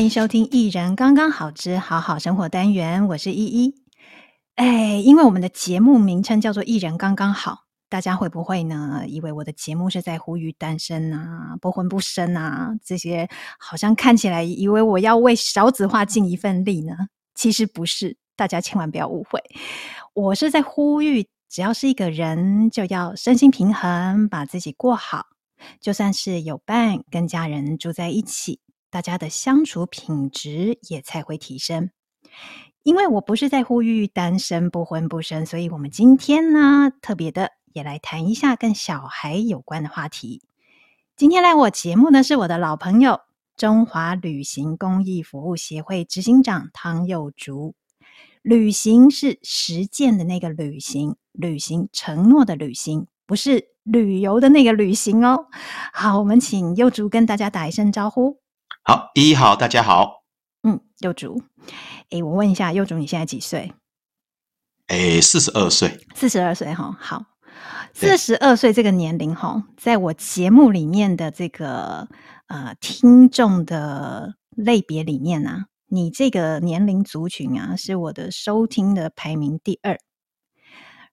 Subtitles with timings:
[0.00, 3.74] 欢迎收听《一人刚刚好之好好生活》单元，我是依依。
[4.54, 9.04] 哎，因为我们的节目名称叫做“一人刚刚好”，大家会不会呢？
[9.06, 13.28] 以为我的节目是在呼吁单身啊、不婚不生啊这些，
[13.58, 16.94] 好像看起来以为我要为少子化尽一份力呢？
[17.34, 19.38] 其实不是，大家千万不要误会，
[20.14, 25.26] 我是在呼吁，只要是一个人，就要身心平衡，把自己过好。
[25.78, 31.90] 就算是有伴，跟家人住在一起，大家的相处品质也才会提升。
[32.82, 40.42] 因为我不是在呼吁单身不婚不生，所以我们今天呢，特别的也来谈一下跟小孩有关的话题。
[41.14, 43.20] 今天来我节目呢，是我的老朋友
[43.56, 47.74] 中华旅行公益服务协会执行长汤幼竹。
[48.40, 55.46] 旅行是实践的那个旅行，履行承诺的旅行，不是旅游的那个旅行哦。
[55.92, 58.39] 好，我们请幼竹跟大家打一声招呼。
[58.82, 60.22] 好，依依好，大家好。
[60.62, 61.42] 嗯，幼竹，
[62.08, 63.72] 诶，我问一下，幼竹你现在几岁？
[64.88, 66.00] 诶，四十二岁。
[66.14, 67.24] 四十二岁哈，好，
[67.92, 72.08] 四十二岁这个年龄哈，在我节目里面的这个
[72.46, 75.64] 呃听众的类别里面呢、啊。
[75.92, 79.98] 你这个年龄族群啊，是我的收听的排名第二。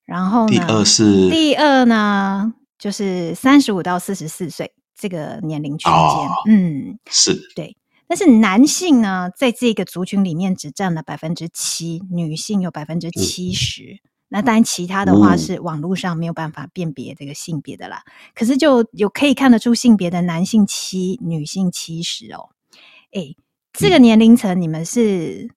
[0.06, 5.94] 然后呢，第二是第二呢，就是三十五到四十四岁这个年龄区间。
[5.94, 7.78] 哦、嗯，是对。
[8.08, 14.00] 但是男性呢，在这个族群里面只占了百分之七，女性有百分之七十。
[14.30, 18.04] 那当然，其他的话是网络上没有办法辨别这个性别的啦。
[18.05, 22.49] 嗯、可是就有可以看得出性别的男性七，女性七十哦。
[23.11, 23.38] 诶
[23.73, 25.49] 这个年龄层，你们是，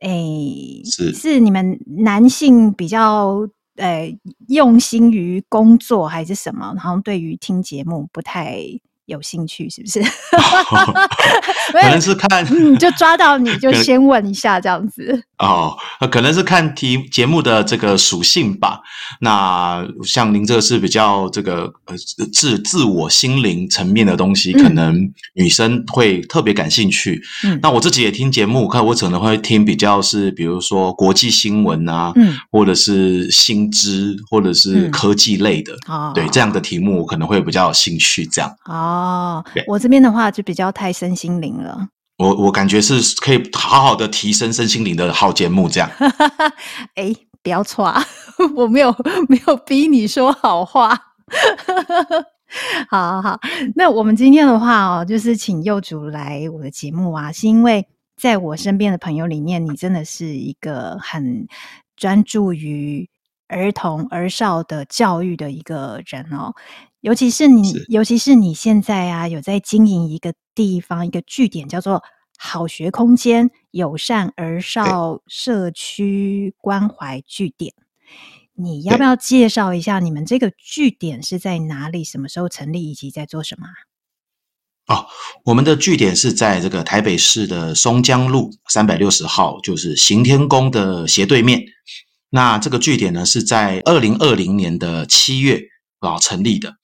[0.00, 4.16] 诶、欸，是是你们男性比较，呃，
[4.48, 6.72] 用心于工作还是什么？
[6.76, 8.58] 然后对于听节目不太。
[9.06, 10.02] 有兴趣是不是？
[11.72, 15.22] 可能是看，嗯，就抓到你就 先问一下这样子。
[15.38, 15.76] 哦，
[16.10, 18.80] 可能是看题节目的这个属性吧。
[19.20, 21.96] 那像您这个是比较这个呃
[22.32, 27.20] 自自我心灵层面的东西，可能女生会特别感兴趣。
[27.44, 35.74] 嗯，那我自己也听节目，看我可能会听比较是比如说国际新闻啊，嗯，或者是新知，或者是科技类的。
[35.88, 38.24] 哦，对，这样的题目我可能会比较有兴趣。
[38.26, 38.50] 这样。
[38.66, 38.93] 哦。
[38.94, 41.88] 哦，我这边的话就比较太身心灵了。
[42.18, 45.90] 我我感觉是可以好好的提升身心灵的好节目，这样。
[46.94, 47.12] 哎，
[47.42, 48.00] 不要错啊，
[48.54, 48.94] 我没有
[49.28, 50.96] 没有逼你说好话。
[52.88, 53.40] 好好好，
[53.74, 57.84] 那我们今天的话哦，就是请幼主来我的节目啊，是因为
[58.16, 61.48] 在我身边的朋友里面，你真的是一个很
[61.96, 63.08] 专注于
[63.48, 66.54] 儿童儿少的教育的一个人哦。
[67.04, 72.02] 尤其是你，是尤其是你现在啊，有在经营一个地方，一个据点，叫做
[72.38, 77.74] 好学空间友善儿少社区关怀据点。
[78.54, 82.04] 你要不要介绍一下你们这个据点是在哪里？
[82.04, 82.90] 什么时候成立？
[82.90, 83.66] 以及在做什么？
[84.86, 85.04] 哦，
[85.44, 91.62] 我们的据点是在这个台北市的松江路三百六十号，就是行天宫的斜对面。
[92.30, 95.60] 那这个据点呢，是在二零二零年的七月
[95.98, 96.74] 啊成立的。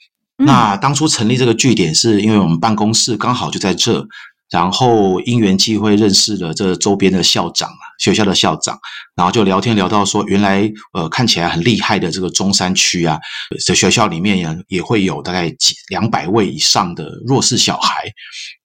[0.45, 4.07] 那当初成立这个据点，是因为我们办公室刚好就在这，
[4.51, 8.79] 然后因缘际会认识了这周边的校长啊，学校的校长，
[9.15, 13.19] 然后就聊天聊到说，原来呃看起来很厉害的这个中山区啊，
[13.65, 18.05] 这学校里面也也会有大概几两百位以上的弱势小孩，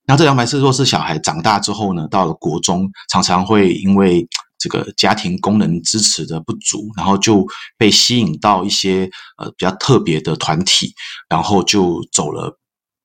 [0.08, 4.28] 那这两百位弱势小孩长大之后呢，到了国中，常常会因为。
[4.66, 7.46] 这个家庭功能支持的不足，然后就
[7.78, 9.08] 被吸引到一些
[9.38, 10.92] 呃比较特别的团体，
[11.30, 12.58] 然后就走了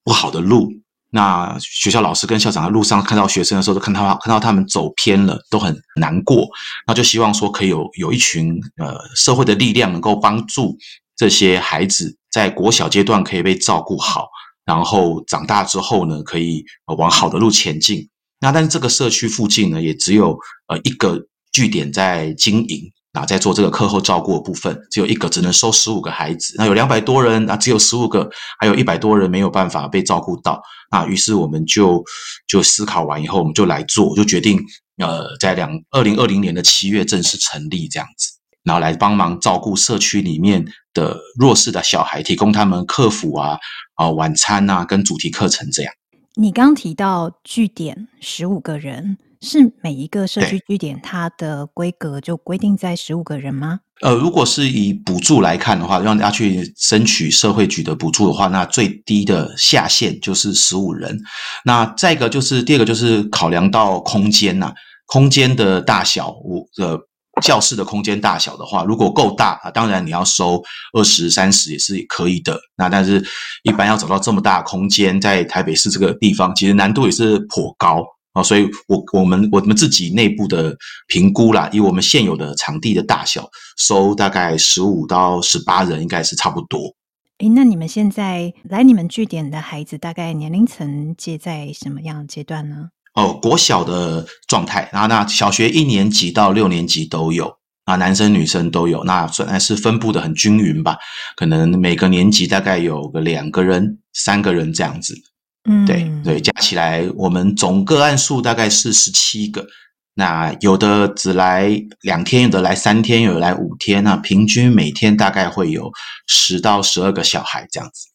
[0.02, 0.72] 不好的路。
[1.10, 6.48] 那学校老师跟校长在路上看到学生的时候，都看他看到他们走偏了，都很难过。
[6.86, 10.78] 那就希望说可以有有一群呃社会的力量，能够帮助
[11.14, 14.28] 这些孩子在国小阶段可以被照顾好，
[14.64, 16.64] 然后长大之后呢，可以
[16.96, 18.08] 往好的路前进。
[18.40, 21.26] 那但是这个社区附近呢，也只有呃一个。
[21.52, 26.54] 据点在经营，啊，在做这个课后照顾的部分，只有一个，只能收十五个孩子。
[26.56, 30.62] 那有两百多人，啊，只有十五个，还有一百多人没有办法被照顾到。
[30.92, 32.04] 那于是我们就
[32.46, 34.60] 就思考完以后，我们就来做，就决定，
[34.98, 38.30] 呃，在两二零二零年的七月正式成立这样子，
[38.62, 40.64] 然后来帮忙照顾社区里面
[40.94, 43.58] 的弱势的小孩，提供他们课辅啊，
[43.94, 45.92] 啊，晚餐啊，跟主题课程这样。
[46.36, 49.18] 你刚提到据点十五个人。
[49.42, 53.80] 是每一个社区据点，它的规格就规定在十五个人吗？
[54.02, 61.18] 呃，如果是以补助来看的话，让大家去争取社会局的补助的话，那最低的下限就是十五人。
[61.64, 64.74] 那再一个就是第二个就是考量到空间呐、啊，
[65.06, 66.98] 空间的大小，我的
[67.42, 72.58] 教室的空间大小的话，如果够大啊，当然你要收二十三十也是可以的。
[72.76, 73.22] 那但是
[73.62, 78.04] 一般要找到这么大空间，在台北市这个地方，其实难度也是颇高。
[78.32, 80.76] 啊，所以我我们我们自己内部的
[81.08, 86.94] 评估啦，以我们现有的场地的大小，收大概十五到十八人，应该是差不多。
[87.38, 92.90] 诶，那你们现在来你们据点的孩子，大概年龄层介在什么样阶段呢？
[93.14, 97.52] 哦，国小的状态，然后那小学一年级到六年级都有，
[97.86, 100.96] 啊，男生女生都有，那算是分布的很均匀吧，
[101.34, 105.16] 可能每个年级大概有个两个人、三个人这样子。
[105.64, 109.66] 嗯，对对，加起来我们总个案数大概是十七个。
[110.14, 111.70] 那有的只来
[112.02, 114.02] 两天，有的来三天，有的来五天。
[114.02, 115.90] 那平均每天大概会有
[116.26, 118.08] 十到十二个小孩这样子。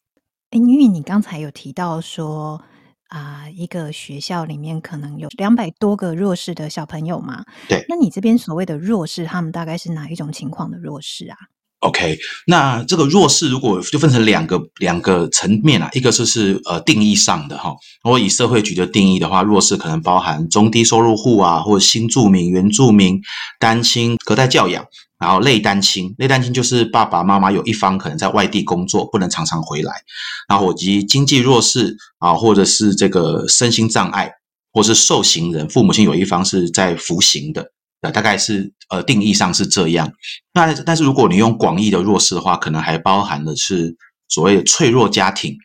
[0.50, 2.62] 哎，因为你刚才有提到说
[3.08, 7.44] 啊、呃，一个学校里面可能有两百多个弱势的小朋友嘛？
[7.68, 7.84] 对。
[7.88, 11.36] 那你这边所谓的弱势，他们大概是哪一种情况的弱势啊
[11.80, 23.20] ？OK，那这个弱势如果就分成两个两个层面啊，一个就是呃定义上的哈，如果以社会局的定义的话，弱势可能包含中低收入户啊，或者新住民、原住民、
[23.60, 24.84] 单亲、隔代教养，
[25.18, 29.92] 然后类单亲，类单亲就是爸爸妈妈有一方可能在外地工作，不能常常回来，
[30.48, 34.32] 然后以及经济弱势啊，或者是这个身心障碍，
[34.72, 37.70] 或是受刑人，父母亲有一方是在服刑的。
[38.00, 40.12] 大概是呃定义上是这样，
[40.54, 43.96] 那但是如果你用广义的弱势的话，可能还包含的是
[44.28, 45.56] 所谓的脆弱家庭。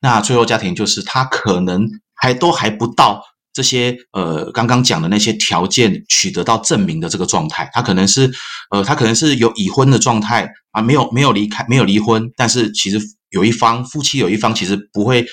[0.00, 3.22] 那脆弱家庭就是他可能还都还不到
[3.52, 8.30] 这些呃刚刚讲的那些条件取得到证明的这个状态，他可能是
[8.70, 13.00] 呃他可能是有已婚的状态啊，没有没有离开没有离婚，但是其实
[13.30, 15.26] 有一方夫妻有一方其实不会。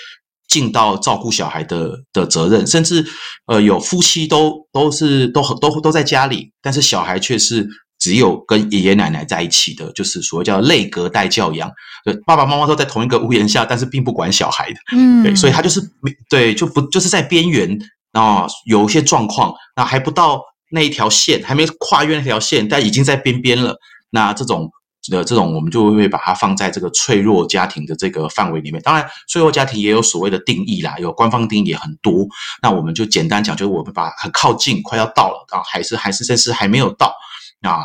[0.53, 3.03] 尽到照顾小孩的的责任，甚至
[3.47, 7.67] 呃有夫妻都都是都都都在家里，但是小孩却是
[7.97, 11.71] 只有跟爷爷奶奶在一起的，就是所谓叫类隔代教养，
[12.05, 15.81] 对，爸爸妈妈都在同一个屋檐下，但是并不管小孩的，嗯，对，所以他就是
[16.29, 17.75] 对就不就是在边缘
[18.11, 20.39] 啊，有一些状况，那还不到
[20.69, 23.75] 那一条线，还没跨越那条线，但已经在边边了，
[24.11, 24.69] 那这种。
[25.11, 28.81] 的这种，我们就会把它放在这个脆弱家庭的这个范围里面。
[28.81, 32.25] 当然，脆弱家庭也有所谓的定义啦，有官方定义也很多。
[32.61, 37.13] 那我们就简单讲，就是我们把很靠近，快要到了啊，还是还是甚至还没有到
[37.61, 37.81] 啊，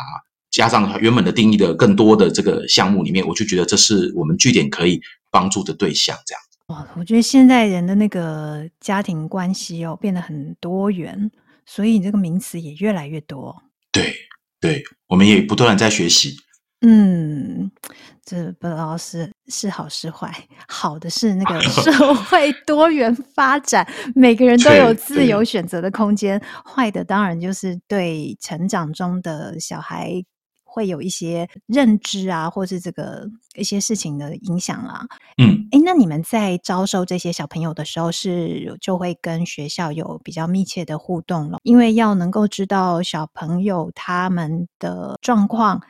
[0.49, 6.17] 加上原本的定义的更多的这个项目里面，我就觉得这是我们据点可以帮助的对象。
[6.25, 6.41] 这样。
[6.67, 11.29] 哇，我觉得现在人的那个家庭关系哦，变得很多元，
[11.65, 13.63] 所以这个名词也越来越多。
[13.91, 14.15] 对
[14.61, 16.37] 对，我们也不断在学习。
[16.81, 17.69] 嗯，
[18.23, 20.33] 这不知道是是好是坏。
[20.67, 21.91] 好的是那个社
[22.25, 23.85] 会多元发展，
[24.15, 26.41] 每个人都有自由选择的空间。
[26.65, 30.23] 坏的当然就是对成长中的小孩
[30.63, 35.05] 会有一些认知啊，或是这个一些事情的影响啦。
[35.37, 45.81] 嗯，哎，那你们在招收这些小朋友的时候，是就会跟学校有比较密切的互动了，因为要能够知道小朋友他们的状况。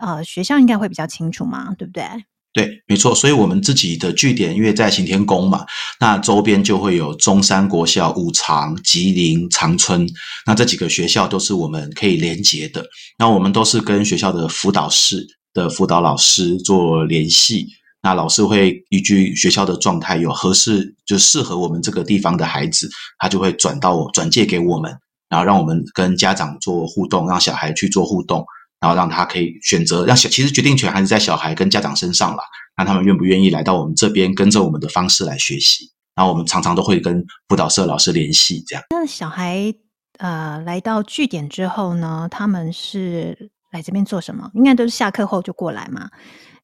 [0.00, 2.04] 呃，学校应该会比较清楚嘛，对不对？
[2.52, 3.14] 对，没错。
[3.14, 5.64] 所以，我们自己的据点因为在行天宫嘛，
[6.00, 10.04] 那周边就会有中山国小、五常、吉林、长春，
[10.44, 12.84] 那这几个学校都是我们可以连接的。
[13.16, 17.68] 那我们都是跟学校的辅导室的辅导老师做联系，
[18.02, 24.92] 那老师会依据学校的状态，有合适就适合我们这个地方的孩子，他就会转到我转介给我们，
[25.28, 28.44] 然后让我们跟家长做互动，让小孩去做互动。
[28.80, 32.42] 然后让他可以选择，让小其实决定权还是在小孩跟家长身上啦。
[32.76, 35.92] 那他们愿不愿意来到我们这边，跟着我们的方式来学习？
[36.14, 38.82] 然后我们常常都会跟辅导社老师联系，这样。
[38.90, 39.72] 那小孩
[40.18, 44.50] 呃来到据点之后呢，他们是来这边做什么？
[44.54, 46.08] 应该都是下课后就过来嘛。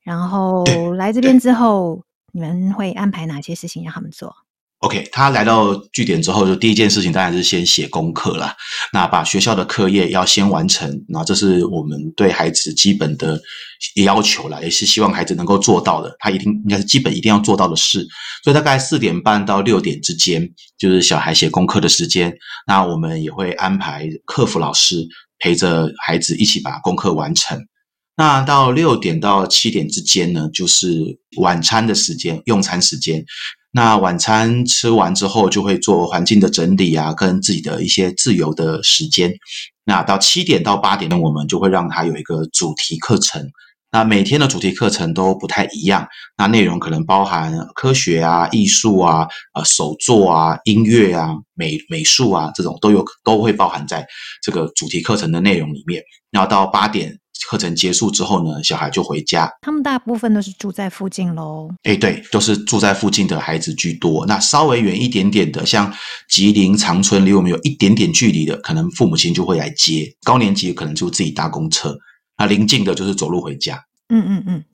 [0.02, 4.34] 然后来这边之后，你们会安排哪些事情让他们做
[4.86, 8.54] ？OK，他来到据点之后，就第一件事情当然是先写功课啦。
[8.92, 13.40] 那把学校的课业要先完成，那这是我们对孩子基本的
[14.04, 16.14] 要求啦，也是希望孩子能够做到的。
[16.20, 18.06] 他一定应该是基本一定要做到的事。
[18.44, 22.32] 所以大概四点半到六点之间，就是小孩写功课的时间。
[22.64, 25.04] 那我们也会安排客服老师
[25.40, 27.58] 陪着孩子一起把功课完成。
[28.18, 33.22] 那到六点到七点之间呢，就是晚餐的时间，用餐时间。
[33.72, 39.32] 那晚餐吃完之后，就会做环境的整理啊，跟自己的一些自由的时间。
[39.84, 43.50] 那到七点到八点呢，我们就会让他有一个主题课程。
[43.92, 46.06] 那每天的主题课程都不太一样，
[46.36, 54.06] 那内容可能包含科学啊、艺术啊、呃手作啊、音乐啊、美美术啊这种都有都会包含在
[54.42, 56.02] 这个主题课程的内容里面。
[56.30, 59.50] 然后到八点课程结束之后呢，小孩就回家。
[59.60, 61.70] 他们大部分都是住在附近喽？
[61.82, 64.24] 哎，对，都是住在附近的孩子居多。
[64.26, 65.92] 那稍微远一点点的，像
[66.28, 70.10] 吉林长春，离我们有一点点距离的，可能父母亲就会来接。
[70.22, 71.96] 高年级可能就自己搭公车。
[72.38, 73.82] 那临近的就是走路回家。
[74.08, 74.64] 嗯嗯嗯，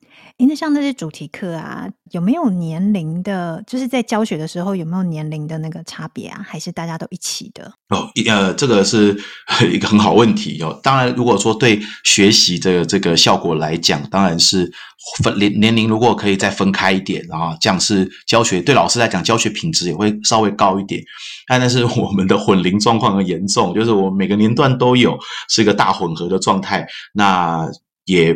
[0.42, 3.62] 诶，那像那些主题课啊，有没有年龄的？
[3.64, 6.44] 就是在教学的时候有没有年龄的那个差别啊？
[6.44, 7.72] 还是大家都一起的？
[7.90, 9.16] 哦，呃，这个是
[9.72, 10.76] 一个很好问题哦。
[10.82, 14.68] 当然，如果说对学习的这个效果来讲，当然是
[15.22, 21.00] 分年年龄如果可以再分开一点，然后这样是教学对老师来讲教学品质也会稍微高一点。
[21.46, 25.16] 但是我们的混龄状况很严重，就是我每个年段都有
[25.48, 26.84] 是一个大混合的状态，
[27.14, 27.64] 那
[28.06, 28.34] 也。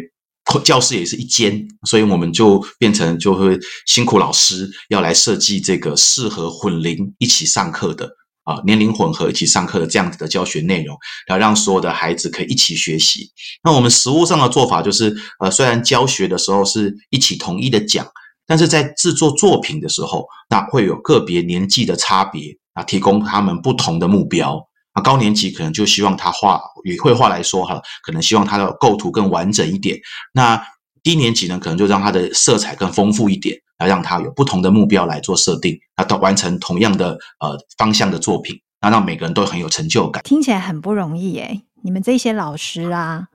[0.62, 8.09] 教室也是一间，所以我们就变成就会辛苦老师要来设计这个适合混龄一起上课的
[8.45, 10.97] 啊，年龄混合一起上课的这样子的教学内容，
[11.29, 13.29] 要让所有的孩子可以一起学习。
[13.65, 18.07] 那我们实物上的做法就是，呃，虽然教学的时候是一起统一的讲，
[18.47, 24.65] 但是在制作作品的时候，那会有个别年纪的差别啊，提供他们不同的目标。
[24.97, 29.99] 啊，高年级可能就希望他画，以绘画来说哈，可能希望他的构图更完整一点。
[30.33, 30.61] 那
[31.03, 37.11] 低年级呢，可能就让他的色彩更丰富一点，来让他有不同的目标来做设定，那到完成同样的
[37.41, 40.23] 呃方向的作品，那让每个人都很有成就感。
[40.25, 43.29] 听起来很不容易诶，你们这些老师啊，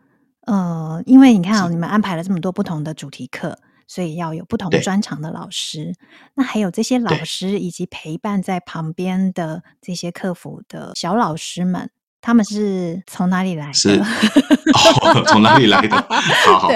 [0.47, 3.59] 呃，因为你看哦，你们安排了这么多不同的主题课。
[3.91, 5.93] 所以要有不同专长的老师，
[6.35, 11.91] 那还有这些老师以及陪伴在旁边的这些客服的小老师们。
[12.21, 13.73] 他们是从哪里来的？
[13.73, 13.89] 是
[15.01, 15.97] 哦，从哪里来的？
[16.45, 16.69] 好好，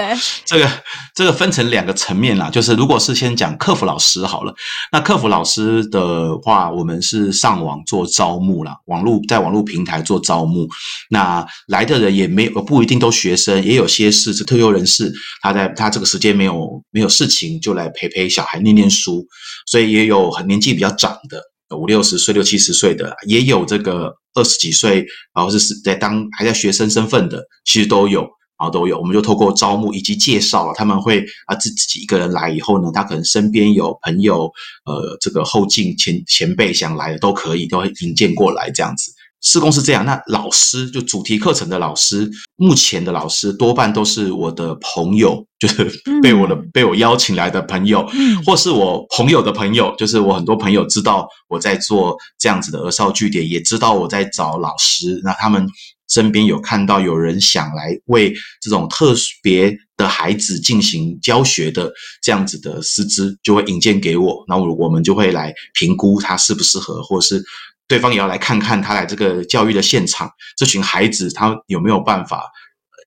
[0.44, 0.68] 这个
[1.14, 2.50] 这个分成两个层面啦。
[2.50, 4.52] 就是如果是先讲客服老师好了，
[4.90, 10.68] 那客服老师的话，我们是上网做招募啦，网络在网络平台做招募。
[11.10, 15.12] 那来的人也没有不一定都学生，也有些是是特优人士，
[15.42, 19.24] 他在他这个时间没有没有事情，就来陪陪小孩念念书，
[19.66, 21.40] 所以也有很年纪比较长的。
[21.74, 25.04] 五六十岁、六七十岁的也有，这个二十几岁，
[25.34, 28.98] 然后是是在当还在学生身份的，其实都有，然后都有。
[28.98, 34.50] 我们就透过招募以及介绍，他们会啊自自己一个人来以后呢，他可能身边有朋友，
[34.84, 39.12] 呃，这个后进前前辈想来的都可以，都会引荐过来这样子。
[39.42, 45.84] 施工是这样，那老师就主题课程的老师，目前的老师多半都是我的朋友，就是
[46.20, 55.64] 被我的、嗯、被我邀请来的朋友，嗯、或是我朋友的朋友，就是我很多朋友知道我在做这样子的儿少据点，也知道我在找老师，那他们
[56.08, 67.44] 身边有看到有人想来为这种特别的孩子进行教学的这样子的师资，就会引荐给我，那我我们就会来评估他适不适合，或是。
[67.88, 72.50] 对方也要来看看他来这个教育的现场，这群孩子他有没有办法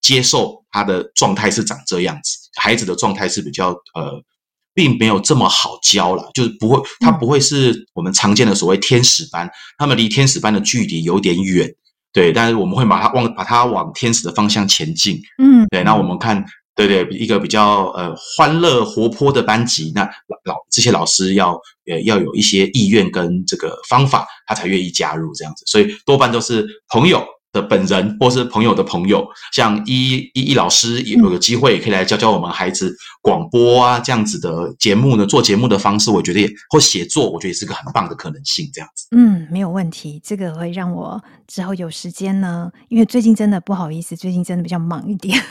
[0.02, 2.50] 接受他的状态是长这样子？
[2.56, 4.24] 孩子的状态是比较呃，
[4.74, 11.70] 并没有这么好教了，就是不会，他不会是我们常见的所谓天使班，他们离天使班的距离有点远，
[12.14, 16.46] 对，但是我们会把他往把他往天使的方向前进，嗯，对，那我们看。
[16.88, 27.22] 对对，一个比较呃欢乐活泼的班级，那老老这些老师要呃要有一些意愿跟这个方法，他才愿意加入这样子，所以多半都是朋友
[27.52, 39.08] 的本人或是朋友的朋友，像一一一老师也有个机会可以来教教我们孩子广播啊这样子的节目呢，做节目的方式，我觉得也或写作，我觉得也是个很棒的可能性，这样子。
[39.12, 45.44] 嗯，没有问题，这个会让我之后有时间呢，因为最近真的不好意思，最近真的比较忙一点。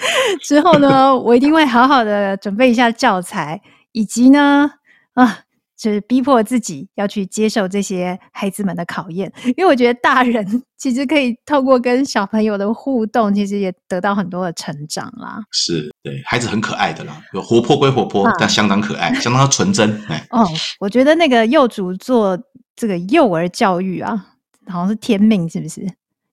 [0.42, 3.60] 之后呢，我一定会好好的准备一下教材，
[3.92, 4.70] 以及呢，
[5.14, 5.40] 啊，
[5.76, 9.32] 就是逼迫自己要去接受这些孩子们的考验。
[9.56, 15.38] 因为我觉得大人其实可以透过跟小朋友的互动，其实也得到很多的成长啦。
[15.50, 19.90] 是，对，孩子很可爱的啦，有活泼归活泼，啊、但相当可爱，相当纯真。
[20.08, 20.46] 哎，哦，
[20.78, 22.38] 我觉得那个幼主做
[22.74, 24.26] 这个幼儿教育啊，
[24.66, 25.86] 好像是天命，是不是？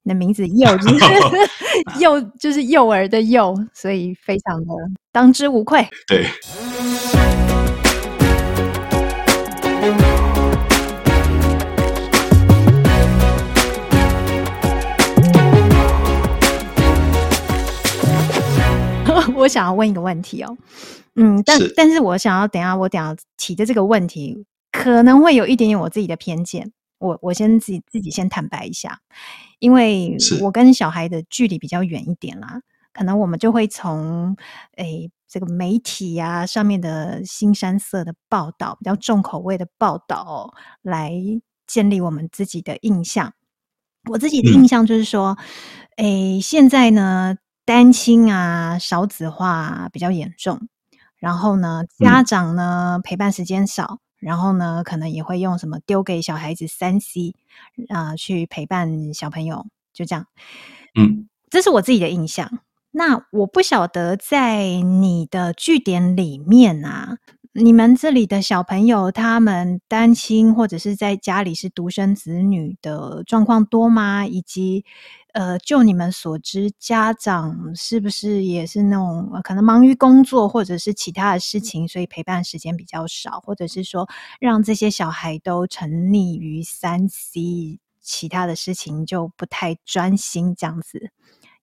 [0.08, 0.96] 你的名字幼就是
[2.00, 4.68] 幼，就是幼儿的幼，所以非常的
[5.12, 5.86] 当之无愧。
[6.08, 6.26] 对。
[19.36, 20.58] 我想要问一个问题哦，
[21.16, 24.46] 嗯，但是但是我想要等一下我等一下提的这个问题。
[24.72, 26.72] 可能会有一点点我自己的偏见。
[27.00, 29.00] 我我先自己自己先坦白一下，
[29.60, 32.62] 因为我跟小孩的距离比较远一点啦，
[32.94, 34.36] 可能我们就会从
[34.76, 41.12] 诶这个媒体呀、啊、上面的新山色的报道，比较重口味的报道来
[41.66, 43.34] 建立我们自己的印象。
[44.10, 45.38] 我自己的印象就是说，
[45.98, 47.36] 诶现在呢
[47.66, 50.70] 单亲啊少子化比较严重，
[51.18, 54.00] 然后呢家长呢陪伴时间少。
[54.20, 57.36] 然后呢，可能也会用什么丢给小孩子三 C
[57.90, 60.28] 啊、呃，去陪伴小朋友，就这样。
[60.96, 62.60] 嗯，这是我自己的印象。
[62.92, 67.18] 那我不晓得在你的据点里面啊，
[67.60, 74.26] 你们这里的小朋友他们单亲或者是在家里是独生子女的状况多吗？
[74.26, 74.86] 以及。
[75.34, 84.10] 呃，就你们所知，家长是不是也是那种可能忙于工作或者是其他的事情，所以陪伴时间比较少，或者是说
[84.40, 91.12] 让这些小孩都沉溺于三 C，其他的事情就不太专心，这样子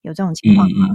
[0.02, 0.90] 有这种情况吗？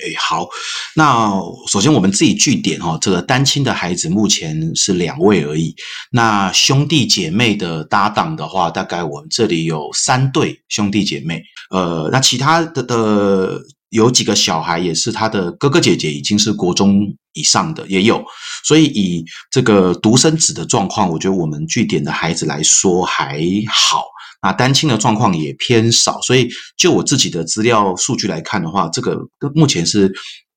[0.00, 0.48] 哎，好，
[0.96, 1.30] 那
[1.68, 5.74] 首先我们自己据点哈，这个单亲的孩子目前是两位而已。
[6.10, 11.42] 那兄弟姐妹的搭档的话，大概我们这里有三对兄弟姐妹。
[11.70, 17.02] 呃，那其他的的有几个小孩也是他的哥哥姐姐，已经是国中
[17.34, 18.24] 以上的也有。
[18.64, 24.04] 所以以这个独生子的状况，我觉得我们据点的孩子来说还好。
[24.42, 29.16] 啊，单亲的状况也偏少，所以就我自己的资料数据来看的话，这个
[29.54, 30.12] 目前是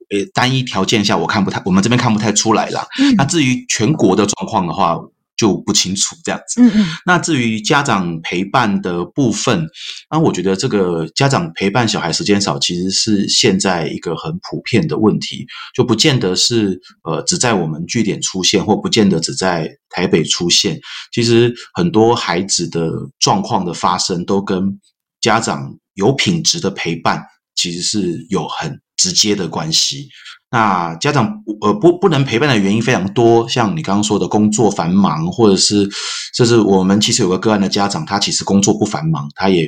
[0.10, 2.86] 呃单一条件下，我看不太，我们这边看不太出来啦。
[3.00, 3.16] 嗯。
[3.16, 5.00] 那至于全国的状况的话，
[5.38, 6.62] 就不清楚这样子。
[6.62, 6.86] 嗯嗯。
[7.06, 9.68] 那至于家长陪伴的部分，
[10.10, 15.46] 那我觉得这个家长陪伴小孩时间少，其实是现在一个很普遍的问题，
[15.76, 20.80] 就不见得是呃只在我们据点出现，或不见得只在台北出现。
[21.12, 24.80] 其实很多孩子的状况的发生，都跟
[25.22, 27.24] 家长有品质的陪伴，
[27.56, 30.10] 其实是有很直接的关系。
[30.52, 35.90] 那家长呃不不能陪伴的原因非常多，像你刚刚说的工作繁忙，或者是
[36.34, 39.68] 就是我们其实有个个案的家长，他其实工作不繁忙，他也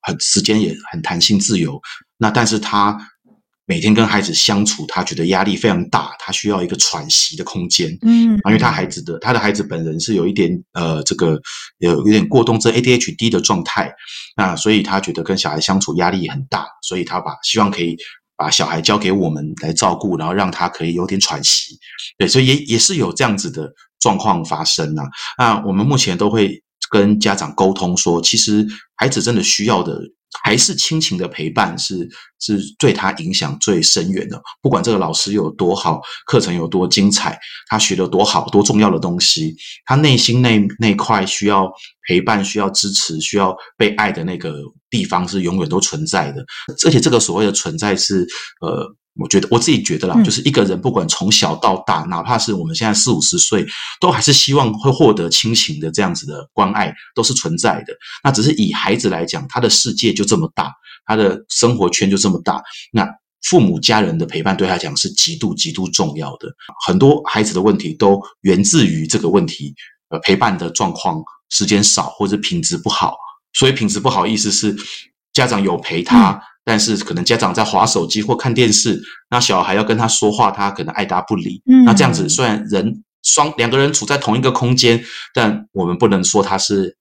[0.00, 1.78] 很时间也很弹性自由。
[2.16, 2.96] 那但是他
[3.66, 7.90] 每天跟孩子相处，他觉得压力非常大，他需要一个喘息的空间。
[8.00, 11.38] 嗯，因为他孩子的他的孩子本人是有一点呃这个
[11.78, 13.92] 有有点过动症 ADHD 的状态，
[14.36, 17.98] 那所以他觉得跟小孩相处压力很大，所以他把希望可以。
[18.36, 21.78] 把小孩交给我们来照顾，然后让他可以有点喘息，
[22.18, 25.04] 对，所以也也是有这样子的状况发生啊。
[25.38, 28.66] 那我们目前都会跟家长沟通说，其实
[28.96, 30.00] 孩子真的需要的。
[30.42, 32.08] 还是亲情的陪伴是
[32.40, 34.42] 是对他影响最深远的。
[34.60, 39.54] 不管这个老师有多好，课程有多精彩，他学的多好多重要的东西，
[39.86, 41.72] 他内心那那块需要
[42.08, 44.58] 陪伴、需要支持、需要被爱的那个
[44.94, 46.44] 地方是永远都存在的。
[46.86, 48.26] 而且这个所谓的存在是
[48.60, 48.94] 呃。
[49.16, 53.64] 我觉得我自己觉得啦，就是一个人不管从小到大，哪怕是我们现在四五十岁，
[54.00, 57.94] 都还是希望会获得亲情的这样子的关爱，都是存在的。
[58.24, 60.72] 那只是以孩子来讲，他的世界就这么大，
[61.06, 62.60] 他的生活圈就这么大。
[62.90, 63.08] 那
[63.48, 66.48] 父母家人的陪伴对他讲是极度极度重要的。
[66.84, 69.72] 很多孩子的问题都源自于这个问题，
[70.08, 73.16] 呃，陪伴的状况时间少或者品质不好。
[73.54, 74.76] 所以品质不好意思是
[75.32, 76.32] 家长有陪他。
[76.32, 81.60] 嗯但是可能家长在划手机或看电视，那小孩要跟他说话，他可能爱答不理。
[81.66, 86.96] 嗯，那这样子虽然人双两个人处在同一个空间，但我们不能说他是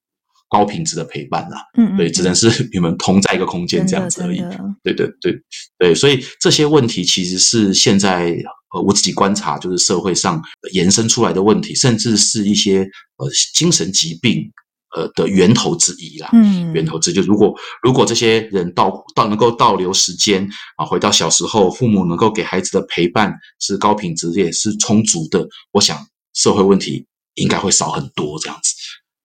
[0.50, 1.60] 高品质的陪伴啦。
[1.78, 4.40] 嗯，对，只能是 你们同在一个空间这样子而已。
[4.84, 5.42] 对对对
[5.80, 8.36] 对，所以这些问题其实是现在
[8.76, 12.80] 呃我自己观察，就是社会上延伸出来的问题，甚至是一些
[13.16, 14.52] 呃精神疾病。
[14.96, 25.98] 呃的源头之一啦，嗯，源头之一就如果如果这些人倒倒能够倒流时间啊，回到小时候，父母能够给孩子的陪伴是高品质也是充足的，我想
[26.34, 28.74] 社会问题应该会少很多这样子。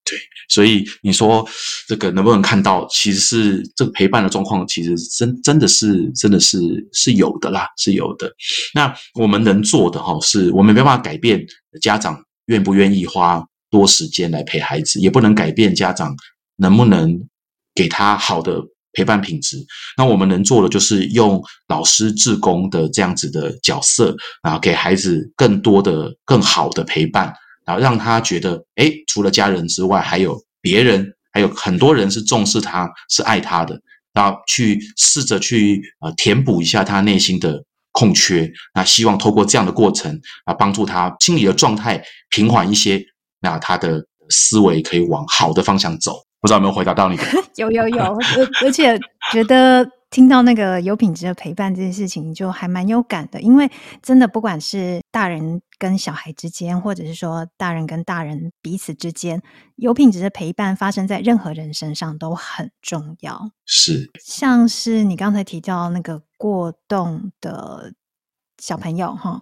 [0.04, 1.46] 对，所以你说
[1.86, 6.58] 这个能不能看到，其实是这个陪伴的状况，其实真真的是真的是
[6.94, 8.32] 是有的啦，是有的。
[8.72, 11.46] 那我们能做的哈，是我们没办法改变
[11.82, 13.44] 家长愿不愿意花。
[13.70, 16.14] 多时间来陪孩子，也不能改变家长
[16.56, 17.18] 能不能
[17.74, 19.56] 给他好的陪伴品质。
[19.96, 27.32] 那我们能做的就是用老师、志工的这样子的角色，然后给孩子更多的、更好的陪伴，
[27.64, 33.80] 然后让他觉得，诶，除了家人之外，还有别人，还有很多人是重视他、是爱他的。
[34.14, 38.50] 然后去试着去呃填补一下他内心的空缺。
[38.74, 43.00] 那希望透过这样的过程啊，帮助他心理的状态平缓一些。
[43.40, 46.12] 那他的思维可以往好的方向走。
[46.40, 47.24] 不知道有没有回答到你的？
[47.56, 48.98] 有有有，而而且
[49.32, 49.88] 觉得。
[50.10, 53.42] 听到那个有品质的陪伴这件事情，就还蛮有感的。
[53.42, 53.70] 因为
[54.00, 59.42] 真的，不管是大人跟小孩之间，或者是说大人跟大人彼此之间，
[59.76, 63.50] 有品质的陪伴发生在任何人身上都很重要。
[63.66, 67.92] 是，像是你刚才提到那个过动的
[68.58, 69.40] 小朋友，哈，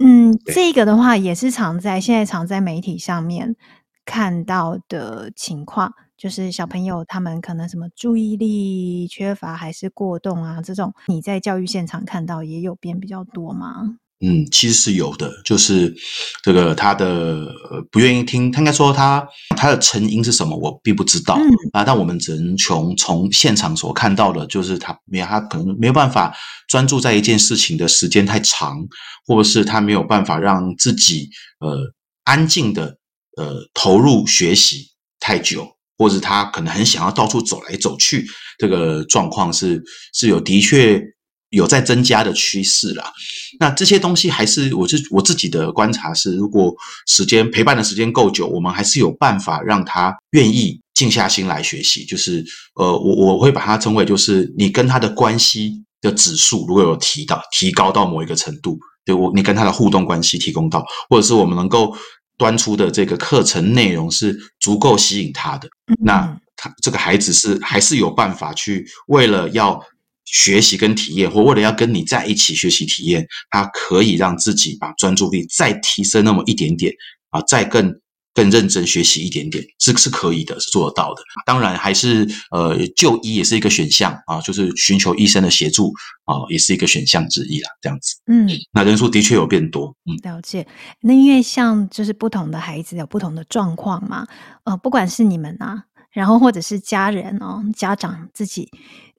[0.00, 3.56] 嗯，这个的话也是常在现在常在媒体上面
[4.04, 5.92] 看到的情况。
[6.16, 13.98] 就是小朋友他们可能什么注意力缺乏还是过动啊，这种你在教育现场看到也有变比较多吗？
[14.20, 15.94] 嗯，其实是有的，就是
[16.42, 17.46] 这个他的
[17.90, 19.26] 不愿意听，他应该说他
[19.56, 21.34] 他的成因是什么，我并不知道
[21.72, 21.82] 啊。
[21.82, 26.34] 嗯，但我们只能从从现场所看到的，就是他没有他可能没有办法
[26.68, 28.78] 专注在一件事情的时间太长，
[29.26, 31.28] 或者是他没有办法让自己
[31.60, 31.92] 呃
[32.24, 32.96] 安静的
[33.36, 34.88] 呃投入学习
[35.20, 35.68] 太久。
[35.98, 38.26] 或者他可能很想要到处走来走去，
[38.58, 41.02] 这个状况是是有的确
[41.50, 43.12] 有在增加的趋势啦。
[43.58, 46.74] 那这些东西还是我自我自己的观察是，如果
[47.06, 52.04] 时间陪伴的时间够久，我们还是有办法让他愿意静下心来学习。
[52.04, 61.96] 就是呃，我我会把它称为，就是你跟他的关系的指数如果有提到提高到某一个程度，对我你跟他的互动关系提供到，或者是我们能够。
[62.38, 65.66] 端出的这个课程内容是足够吸引他的，
[66.04, 69.82] 那他这个孩子是还是有办法去为了要
[70.26, 76.92] 学习跟体验，或为了要跟你在一起学习体验，他可以让自己把专注力再提升那么一点点
[77.30, 77.98] 啊，再更。
[78.36, 81.22] 更认真学习一点点是是可以的，是做得到的。
[81.46, 85.90] 当然，还是呃就医也是一个选项啊，就是寻求医生的协助
[86.26, 87.70] 啊，也是一个选项之一啦。
[87.80, 90.66] 这样子，嗯，那人数的确有变多，嗯，了解。
[91.00, 94.26] 那因为像就是不同的孩子有不同的状况嘛，
[94.64, 95.84] 呃，不管是你们啊，
[96.16, 98.70] 然后或者是家人哦，家长自己，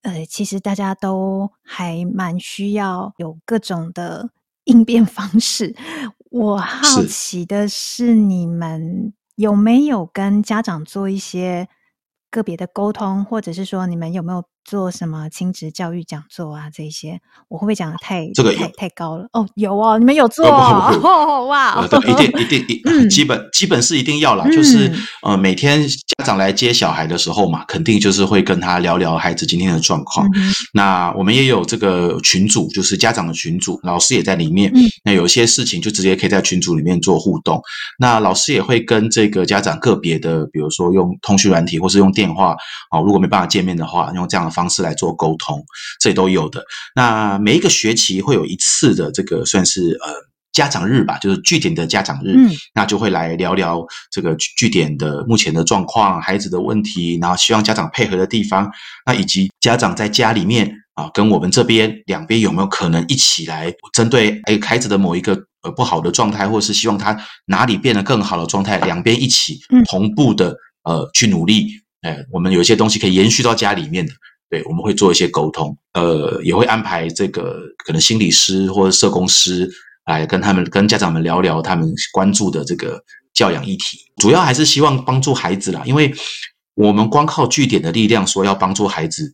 [0.02, 4.32] 呃，其实大家都还蛮需要有各种的
[4.64, 5.76] 应变方式。
[6.32, 11.68] 我好奇的是，你们有没有跟家长做一些
[12.32, 14.44] 个别的沟通，或者是说，你们有没有？
[14.68, 16.70] 做什么亲子教育讲座啊？
[16.70, 19.26] 这些我会不会讲的太这个太太高了？
[19.32, 21.76] 哦，有哦，你们有做哦， 哦哇！
[21.76, 24.44] 呃、一定一定 一、嗯、基本基本是一定要啦。
[24.46, 30.28] 嗯、就是呃每天家长来接小孩的时候嘛，肯定就是会跟他聊聊孩子今天的状况。
[30.36, 34.70] 嗯、那我们也有这个群组，就是家长的群组，老师也在里面。
[34.76, 37.62] 嗯、那有些事情就直接可以在群组里面做互动。
[37.98, 42.50] 那老师也会跟这个家长个别的，比如说用通讯软体或是用电话
[42.90, 44.57] 啊、哦，如果没办法见面的话，用这样的。
[44.58, 45.64] 方式来做沟通，
[46.02, 46.64] 这都有的。
[46.96, 50.10] 那每一个学期会有一次的这个算是呃
[50.58, 58.72] 家长日吧，就是据点的家长日，嗯，那就会来聊聊这个据点的目前的状况、孩子的问题，然后希望家长配合的地方，
[59.06, 67.16] 那以及家长在家里面啊，跟我们这边两边有没有可能一起来针对哎孩子的某一个呃不好的状态，或者是希望他
[67.46, 71.68] 哪里变得更好的状态，两边一起同步的呃去努力。
[72.02, 74.12] 哎，我们有一些东西可以延续到家里面的。
[74.50, 79.70] 对，我们会做一些沟通，呃，也会安排这个可能心理师或者社工师
[80.06, 86.14] 来跟他们、跟家长们聊聊他们关注的这个教养议题，主要还是希望帮助孩子啦，因为
[86.76, 89.34] 我们光靠据点的力量说要帮助孩子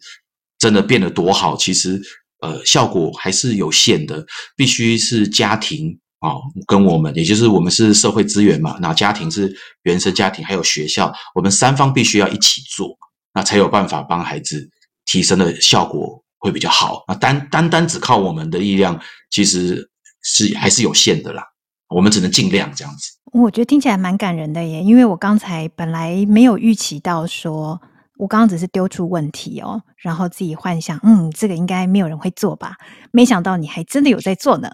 [0.57, 2.01] 真的变得多好，其实
[2.39, 12.97] 呃效果还是有限的，必须是家庭啊、哦、跟我们，也就是我们是社会资源嘛，那家庭是原生家庭，还有学校，我们三方必须要一起做，
[13.35, 14.71] 那才有办法帮孩子。
[15.05, 17.03] 提升的效果会比较好。
[17.07, 19.89] 那单单单只靠我们的力量，其实
[20.21, 21.43] 是还是有限的啦。
[21.89, 23.11] 我们只能尽量这样子。
[23.33, 27.79] 我觉得听起来蛮感人的耶，因为我刚才本来没有预期到说，
[28.17, 32.75] 我刚刚只是丢出问题哦，然后自己幻想，嗯，这个应该没有人会做吧？
[33.11, 34.69] 没想到你还真的有在做呢。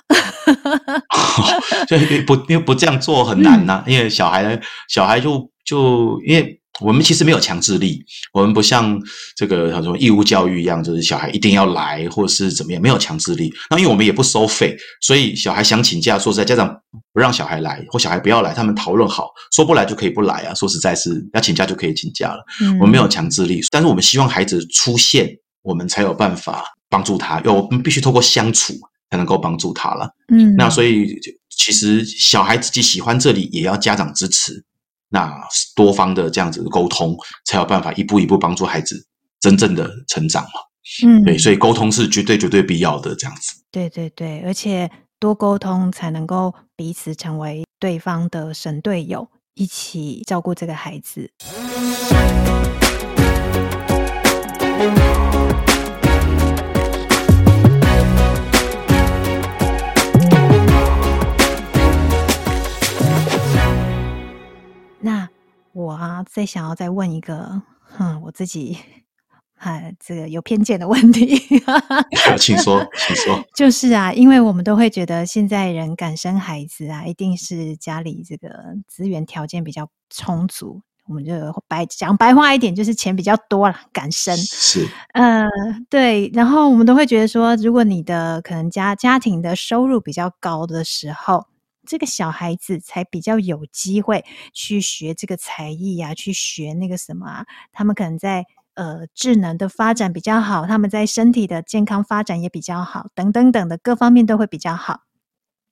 [1.88, 6.56] 所以不因为不这样做很难呐、啊，嗯、因为小孩小孩就就因为。
[6.82, 9.00] 我们其实没有强制力，我们不像
[9.36, 13.52] 这个什么义务教育一样，就是小孩一定要来，或是怎么样，没有强制力。
[13.70, 16.74] 那因为我们也不收费，所以小孩想请假，说实在，家长
[17.13, 20.54] 不让小孩来，或小孩不要来，他们讨论好，说不来就可以不来啊。
[20.54, 22.44] 说实在是要请假就可以请假了。
[22.62, 25.30] 嗯，我们没有强制力，但是我们希望孩子出现，
[25.62, 27.39] 我们才有办法帮助他。
[27.39, 28.74] 因为我们必须透过相处
[29.12, 30.10] 才能够帮助他了。
[30.34, 31.15] 嗯，那所以
[31.50, 34.63] 其实小孩自己喜欢这里，也要家长支持。
[35.10, 35.32] 那
[35.76, 38.95] 多方的这样子的沟通，才有办法一步一步帮助孩子
[39.39, 40.62] 真正的成长嘛。
[41.06, 43.62] 嗯，对，所以沟通是绝对绝对必要的，这样子。
[43.72, 51.32] 对对对，而且多沟通才能够彼此成为对方的神队友，一起照顾这个孩子。
[65.74, 68.78] 我啊，再想要再问一个，哼，我自己。
[69.60, 71.38] 哎，这个有偏见的问题，
[72.40, 73.44] 请说，请说。
[73.54, 78.50] 就是啊，因为我们都会觉得现在人敢生孩子啊，一定是家里这个
[78.88, 80.82] 资源条件比较充足。
[81.08, 81.34] 我们就
[81.68, 84.38] 白讲白话一点，就是钱比较多了，敢生。
[84.38, 85.46] 是，呃，
[85.90, 86.32] 对。
[86.34, 91.48] 然后我们都会觉得说，如果你的可能家家庭的收入比较高的时候，
[91.89, 94.23] 这个小孩子才比较有机会
[94.54, 98.45] 去学这个才艺啊，去学那个什么啊，他们可能在。
[98.75, 105.02] 呃，智能的发展比较好，他们在身体的健康发展也比较好，等等等的各方面都会比较好。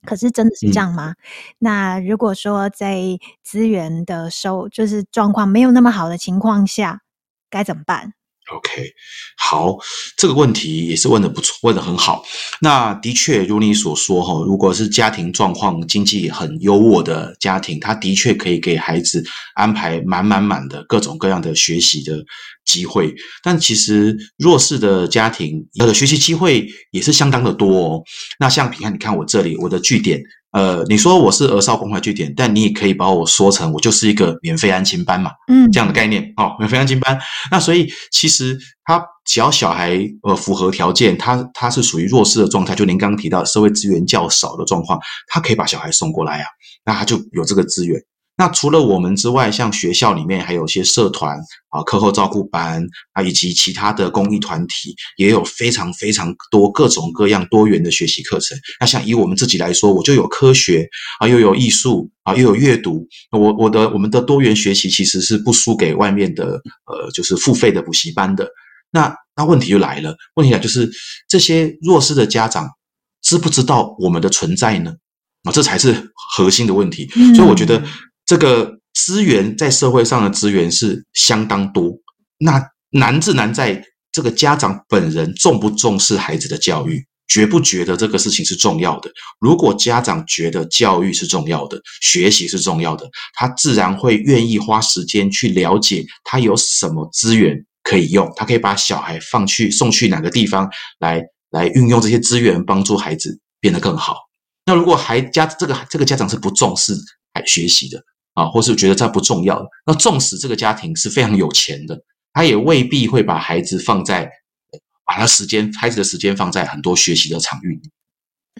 [0.06, 1.12] 可是真的是这样吗？
[1.12, 1.16] 嗯、
[1.60, 7.00] 那如果说在资源的收，就是状况没有那么好的情况下，
[7.50, 8.14] 该怎么办
[8.56, 8.94] ？OK，
[9.38, 9.76] 好，
[10.16, 12.24] 这个问题也是问的不错，问的很好。
[12.62, 19.24] 那的确如你所说哈，如果是家庭状况经济很优渥的家庭，他的确可以给孩子
[19.56, 22.24] 安排满满满的各种各样的学习的
[22.66, 23.14] 机会。
[23.44, 28.04] 但其实弱势的家庭，他的学习机会也是相当的多哦。
[28.40, 30.22] 那像你看，你看我这里，我的据点。
[30.58, 37.20] 呃，你说我是儿少关怀据点，但你也可以把我说成我就是一个免费安亲班嘛，嗯，这样的概念哦，免费安亲班。
[37.52, 46.48] 那所以其实他只要小孩呃符合条件，他他是属于弱势的状态，就您刚刚提到社会资源较少的状况，他可以把小孩送过来啊，
[46.84, 48.02] 那他就有这个资源。
[48.40, 51.36] 那除了我们之外，像学校里面还有一些社团
[51.70, 58.56] 啊、课后照顾班啊，以及其他的公益团体，也有非常非常多各种各样多元的学习课程。
[58.80, 60.88] 那像以我们自己来说，我就有科学
[61.20, 63.08] 啊，又有艺术啊，又有阅读。
[63.32, 68.48] 我我的我们的多元学习其实是不输给外面的呃，就是付费的补习班的。
[68.92, 70.88] 那那问题就来了，问题来就是
[71.28, 72.70] 这些弱势的家长
[73.24, 74.94] 知不知道我们的存在呢？
[75.42, 77.10] 啊，这才是核心的问题。
[77.36, 77.84] 所以我觉得。
[78.28, 81.98] 这个资源在社会上的资源是相当多，
[82.38, 82.62] 那
[82.92, 89.10] 难是难在这个家长本人重不重视孩子的教育，觉不觉得这个事情是重要的？
[89.40, 104.18] 如果家长觉得教育是重要的，学习是重要的，他自然会愿意花时间去了解他有什么资源可以用，他可以把小孩放去送去哪个地方来来运用这些资源，帮助孩子变得更好。
[104.66, 106.94] 那如果还家这个这个家长是不重视
[107.34, 108.04] 孩学习的，
[108.38, 112.00] 啊，或是觉得这不重要的，那纵使这个家庭是非常有钱的，
[112.34, 114.30] 他也未必会把孩子放在，
[115.04, 117.82] 把他时间孩子的时间放在很多学习的场域，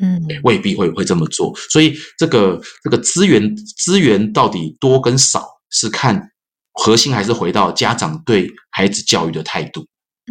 [0.02, 1.56] 嗯，未必会会这么做。
[1.70, 6.32] 所以这个这个资源资源到底多跟少，是看
[6.74, 9.86] 核心还是回到家长对孩子教育的态度。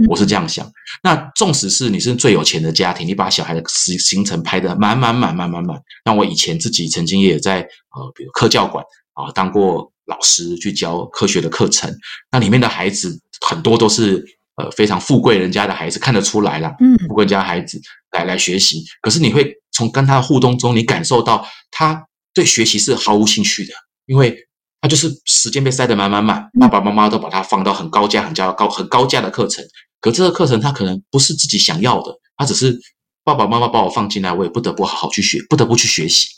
[0.08, 0.68] 我是这样想。
[1.04, 5.80] 那纵使是你是最有钱的家庭，你把小孩的行行程排得满满满满满满。
[6.04, 8.84] 那我以前自己曾经也在呃，比如科教馆。
[9.16, 11.92] 啊，当过老师去教科学的课程，
[12.30, 14.24] 那里面的孩子很多都是
[14.56, 17.80] 呃非常富贵人家的孩子，看得出来啦，嗯，富贵人家的孩子
[18.12, 18.84] 来来学习。
[19.00, 23.72] 可是你会从跟他的互动中，你感受到他对学习是毫无兴趣的，
[24.04, 24.36] 因为
[24.80, 29.64] 他就是时间被塞得满满满，爸爸妈妈都把他放到很高价、很价高、很高价的课程，
[30.00, 32.78] 可这个课程他可能不是自己想要的，他只是
[33.24, 36.28] 爸爸妈妈把我放进来，我也不得不好好去学，不得不去学习。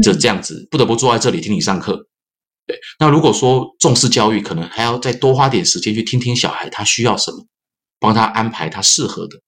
[0.00, 2.06] 就这样子，不得不坐在这里听你上课。
[2.66, 7.44] 对，那如果说重视教育，可能还要再多花点时间去听听小孩他需要什么，
[7.98, 9.40] 帮他安排他适合的。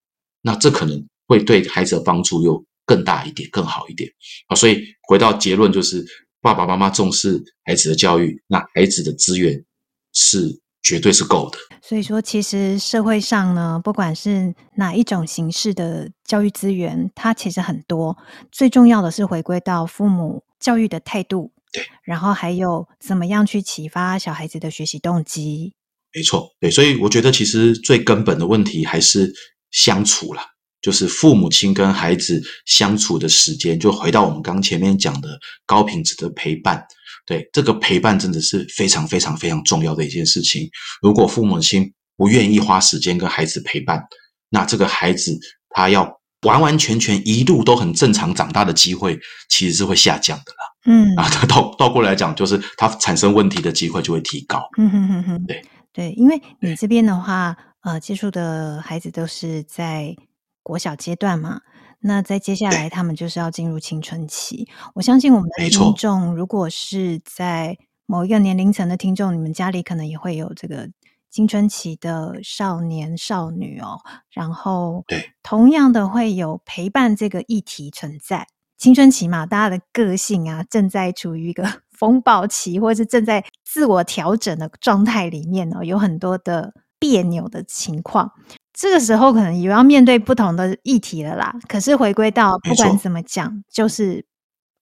[0.42, 4.10] 那这可能会对孩子的帮助又更大一点，更好一点
[4.48, 4.56] 啊。
[4.56, 6.04] 所以回到结论，就是
[6.40, 9.64] 爸爸妈妈重视孩子的教育，那孩子的资源
[10.12, 11.58] 是绝对是够的。
[11.82, 18.16] 所以说，其实社会上呢，不管是哪一种形式的教育资源，它其实很多。
[18.52, 21.52] 最重要的是回归到父母教育的态度。
[21.72, 25.74] 对，然后还有怎么样去启发小孩子的学习动机？
[26.14, 29.34] 没错，对，所以我觉得其实最根本的问题还是
[29.72, 30.46] 相处啦，
[30.80, 36.86] 就是父母亲跟孩子相处的时间，就回到我们刚前面讲的高品质的陪伴。
[37.26, 40.68] 对，这个陪伴真的是非常非常非常重要的一件事情。
[41.00, 44.02] 如果父母亲不愿意花时间跟孩子陪伴，
[44.50, 45.38] 那这个孩子
[45.70, 50.58] 他要完完全全一路都很正常长大的机会，其实是会下降的啦。
[50.86, 54.62] 嗯啊，他 倒倒过来讲，就是他产生问题的机会就会提高。
[54.76, 60.14] 嗯哼哼哼，对对，因为你这边的话，呃，接触的孩子都是在
[60.62, 61.60] 国小阶段嘛，
[62.06, 64.68] 那在接下来他们就是要进入青春期。
[64.94, 70.86] 我相信我们的听众，如果是在某一个年龄层的听众，你们家里可能也会有这个
[71.30, 73.98] 青春期的少年少女哦，
[74.30, 78.46] 然后对，同样的会有陪伴这个议题存在。
[78.76, 88.30] 青春期嘛，大家的个性啊，正在处于一个 风暴期，或是正在自我调整的状态里面哦，有很多的别扭的情况。
[88.74, 91.54] 这个时候可能也要面对不同的议题了啦。
[91.68, 94.26] 可是回归到不管怎么讲，就是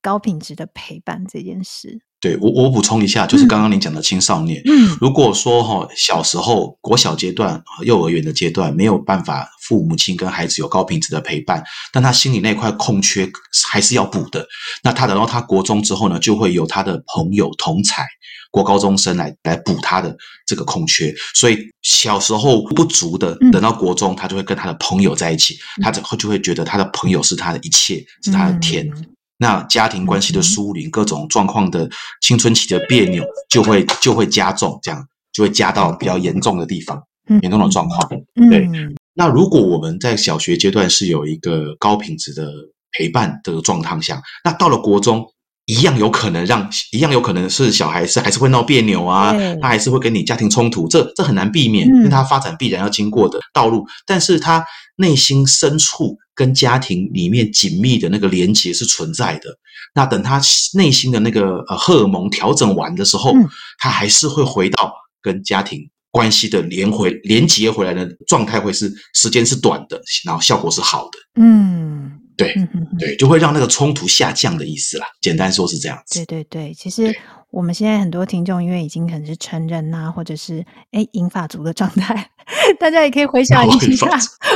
[0.01, 2.03] 高品质的陪伴这件事。
[2.23, 13.29] 对，我我补充一下，就是刚刚您讲的青少年，嗯，如果说哈小时候国小阶段、幼儿园的阶段没有办法父母亲跟孩子有高品质的陪伴，但他心里那块空缺
[13.69, 14.47] 还是要补的。
[14.85, 18.07] 那他等到他国中之后呢，就会有他的朋友同才
[18.53, 21.13] 国高中生来来补他的这个空缺。
[21.35, 28.89] 所以小时候不足的，等到国中他就会跟他的朋友在一起，他之后就会觉得他的朋友是他的一切，是他的天。
[29.39, 31.89] 那家庭关系的疏离，各种状况的
[32.21, 37.03] 青春期的别扭，就会就会加重，这样就会加到比较严重的地方，
[37.43, 38.09] 严重的状况。
[38.51, 38.69] 对，
[39.15, 42.53] 那如果我们在小学阶段是有一个高品质的
[42.93, 45.27] 陪伴的状态下，那到了国中，
[45.67, 54.65] 一样有可能让一样有可能是小孩是还是会闹别扭啊，他还是会跟你家庭冲突，这这很难避免，因为他发展必然要经过的道路，但是他
[55.03, 56.17] 内心深处。
[56.35, 59.55] 跟家庭里面紧密的那个连接是存在的。
[59.95, 60.41] 那等他
[60.73, 63.47] 内心的那个呃荷尔蒙调整完的时候，嗯、
[63.79, 65.79] 他还是会回到跟家庭
[66.11, 71.43] 关系的连回连接回来的状态，会是时间是短的，然后效果是好的。
[71.43, 72.55] 嗯，对，
[72.99, 75.07] 对，就会让那个冲突下降的意思啦。
[75.21, 76.25] 简单说是这样子。
[76.25, 77.15] 对对对，其实
[77.53, 82.31] 我们现在很多听众因为已经可能是成人呐、啊，或者是诶银发族的状态。
[82.81, 84.09] 大家也可以回想一下，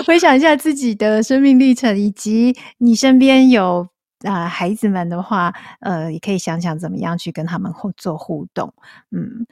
[0.07, 3.87] 回想一下自己的生命历程，以及你身边有
[4.25, 8.73] 啊、呃、孩子们的话，呃，也可以想想怎么样去跟他们互做互动。
[9.11, 9.47] 嗯，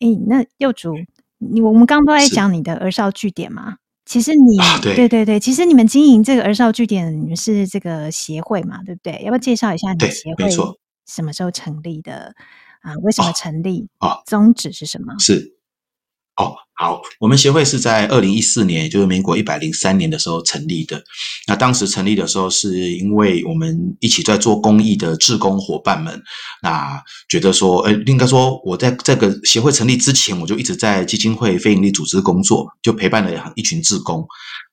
[0.00, 0.94] 诶，那幼主，
[1.38, 3.76] 你我们刚刚都在讲你的儿少据点嘛？
[4.06, 8.82] 其实你、啊、对，对对对，其实你们经营这个儿少据点，你们是这个协会嘛？
[8.84, 9.22] 对不对？
[9.22, 10.50] 要不要介绍一下你的协会
[11.06, 12.34] 什么时候成立的？
[12.82, 13.88] 啊，为什么成立？
[13.98, 15.14] 啊，宗旨是什么？
[15.18, 15.56] 是。
[16.36, 21.02] 哦，好，我们协会是在二零一四年，也就是民国一百零三年的时候成立的。
[21.48, 26.22] 那当时成立的时候，是因为我们一起在做公益的志工伙伴们，
[26.62, 34.24] 那觉得说，呃，应该说我在这个协会成立之前，我就一直在基金会非营利组织工作，就陪伴了一群志工。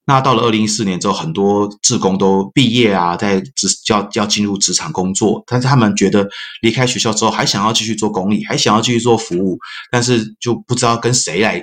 [0.08, 6.28] 那到了二零一四年之后，很多志工都毕业啊，在职要要进入职场工作，但是他们觉得
[6.62, 9.58] 离开学校之后还想要继续做公益，还想要继续做服务，
[9.90, 11.60] 但是就不知道跟谁来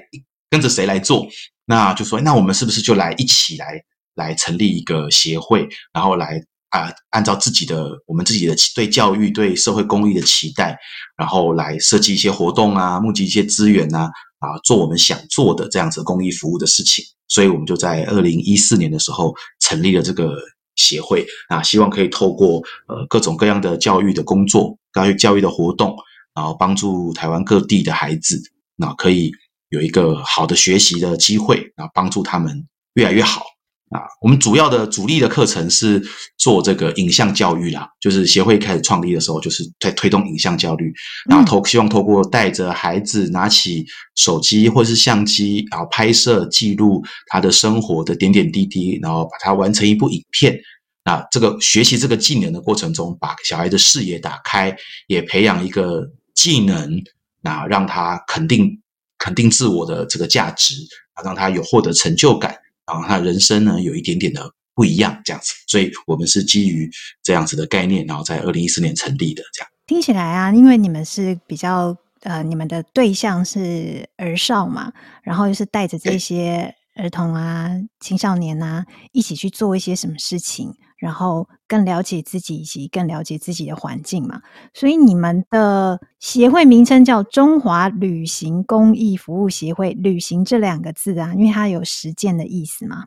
[0.52, 1.26] 跟着谁来做，
[1.64, 3.80] 那就说那我们是不是就来一起来
[4.14, 6.38] 来成立一个协会，然后来
[6.68, 10.78] 啊按照自己的我们自己的对教育对社会公益的期待，
[11.16, 14.10] 然后来设计一些活动啊，募集一些资源啊。
[14.42, 20.34] 啊，做我们想做的这样子公益服务的事情，所以我们就在二零一四年的时候成立了这个
[20.74, 25.94] 协会啊，希望可以透过呃各种各样的教育的工作、教育教育的活动，
[26.34, 28.42] 然后帮助台湾各地的孩子，
[28.74, 29.30] 那可以
[29.72, 33.42] 有一个好的学习的机会，然后帮助他们越来越好。
[33.90, 36.02] 啊，我们主要的主力的课程是
[36.38, 40.90] 做这个影像教育啦，就是协会开始创立的时候，就是在推动影像教育，
[41.28, 43.84] 然后透希望透过带着孩子拿起
[44.16, 50.58] 手机或是相机，然后拍摄记录他的生活的点点滴滴，然后把它完成一部影片。
[51.04, 54.74] 那这个学习这个技能的过程中，把小孩的视野打开，
[55.06, 56.02] 也培养一个
[56.34, 57.02] 技能，
[57.42, 58.80] 那让他肯定
[59.22, 60.74] 肯定自我的这个价值，
[61.14, 62.56] 啊，让他有获得成就感。
[62.84, 66.90] 然后他人生呢有一点点的不一样，这样子，所以我们是基于
[67.22, 69.44] 这样子的概念，然后在二零一四年成立的。
[69.54, 74.92] 这样听起来啊，因为你们是比较呃，你们的对象是儿少嘛，
[75.22, 77.70] 然后又是带着这些儿童啊、
[78.00, 84.40] 青少年啊一起去做一些什么事情，然后更了解自己以及更了解自己的环境嘛，
[84.72, 89.90] 所以你们的协会名称叫中华旅行公益服务协会。
[89.94, 93.06] 旅行这两个字啊，因为它有实践的意思嘛，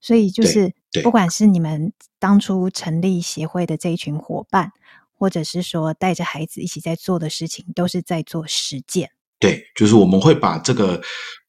[0.00, 0.72] 所以就是
[1.02, 4.70] 不管是你们当初成立协会的这一群伙伴，
[5.18, 9.10] 或者是说带着孩子一起在做的事情，都是在做实践。
[9.42, 11.00] 对，就是我们会把这个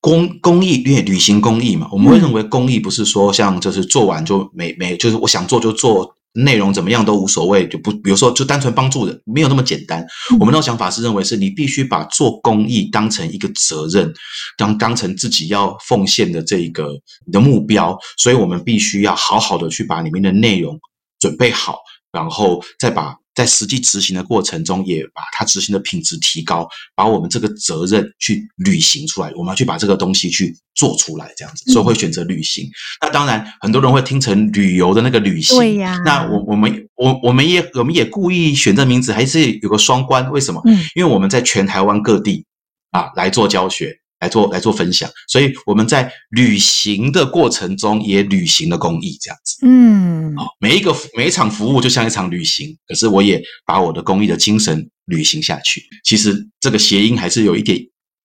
[0.01, 10.03] 公公益，因为旅行公益嘛，我们会认为公益不是说像就是做完就没没，就是我想做就做，内容怎么样都无所谓，就不比如说就单纯帮助人，没有那么简单。
[10.39, 14.11] 我们的想法是认为是你必须把做公益当成一个责任，
[14.57, 16.87] 当当成自己要奉献的这一个
[17.27, 20.79] 你的目标，所以我们必须要好好的去把里面的内容
[21.19, 21.77] 准备好，
[22.11, 29.31] 然后再把在实际执行的过程中，也把它执行的品质提高，把我们这个责任去履行出来。
[29.35, 32.65] 我们要去把这个东西去做出来，这样子，所以会选择旅行。
[32.65, 32.71] 嗯、
[33.01, 35.57] 那当然，很多人会听成旅游的那个旅行。
[35.57, 35.99] 对呀。
[36.05, 40.29] 那我我们我我们也我们也故意选这名字，还是有个双关。
[40.31, 40.61] 为什么？
[40.65, 42.45] 嗯，因为我们在全台湾各地
[42.91, 43.97] 啊来做教学。
[44.23, 49.57] 来做来做分享，所以我们在旅行的过程中也履行了公益，这样子。
[49.63, 55.83] 嗯，好，每一个每一场服务就像一场旅行，可是我也把我的公益的精神履行下去。
[56.05, 57.77] 其实这个谐音还是有一点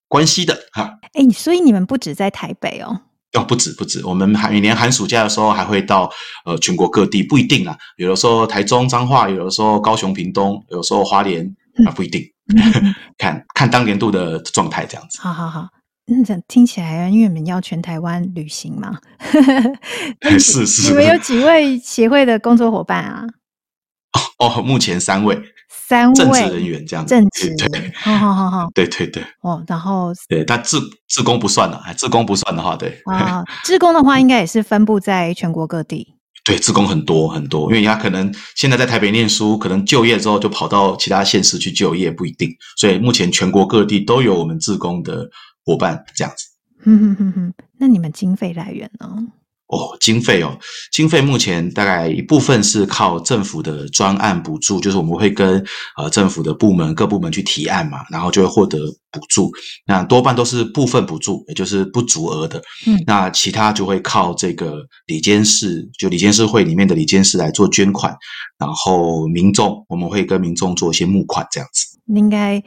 [0.06, 0.88] 关系的哈。
[1.14, 3.00] 哎，所以你们不止在台北哦？
[3.32, 6.08] 哦，不止不止，我们每年寒暑假的时候还会到
[6.46, 7.76] 呃全国各地，不一定啊。
[7.96, 11.44] 有的时候台中彰化，有的时候高雄屏东，有的时候花莲
[11.84, 12.22] 啊，不一定，
[12.56, 15.18] 嗯、看看当年度的状态这样子。
[15.20, 15.68] 好好好。
[16.10, 18.98] 嗯，听起来，因为你们要全台湾旅行嘛，
[20.40, 20.88] 是是。
[20.88, 23.26] 你们有几位协会的工作伙伴啊？
[24.38, 25.38] 哦，目前三位，
[25.68, 27.14] 三位正职人员这样子。
[27.14, 29.22] 正职，对，好好好好，对对对。
[29.42, 33.02] 哦，然后对，但自自工不算了，自工不算的话，对。
[33.04, 36.14] 啊，自工的话，应该也是分布在全国各地。
[36.44, 42.50] 对，自工很多很多，因为他可能现在在台北念书，可能就业之后就跑到其他县市去就业，不一定。
[42.78, 45.28] 所以目前全国各地都有我们自工的。
[45.68, 46.46] 伙伴这样子，
[46.82, 49.06] 哼哼哼哼，那你们经费来源呢？
[49.66, 50.58] 哦，经费哦，
[50.90, 55.62] 经费目前大概一部分是靠政府的专案补助，就是我们会跟
[55.98, 58.78] 呃政府的部门各部门去提案嘛，然后就会获得
[59.12, 59.52] 补助。
[59.84, 62.58] 那多半都是部分补助，也就是不足额的。
[62.86, 68.16] 嗯，那其他就会靠这个理监事，就理监事会里面的理监事来做捐款，
[68.58, 72.00] 然后民众我们会跟民众做一些募款这样子。
[72.06, 72.62] 应该，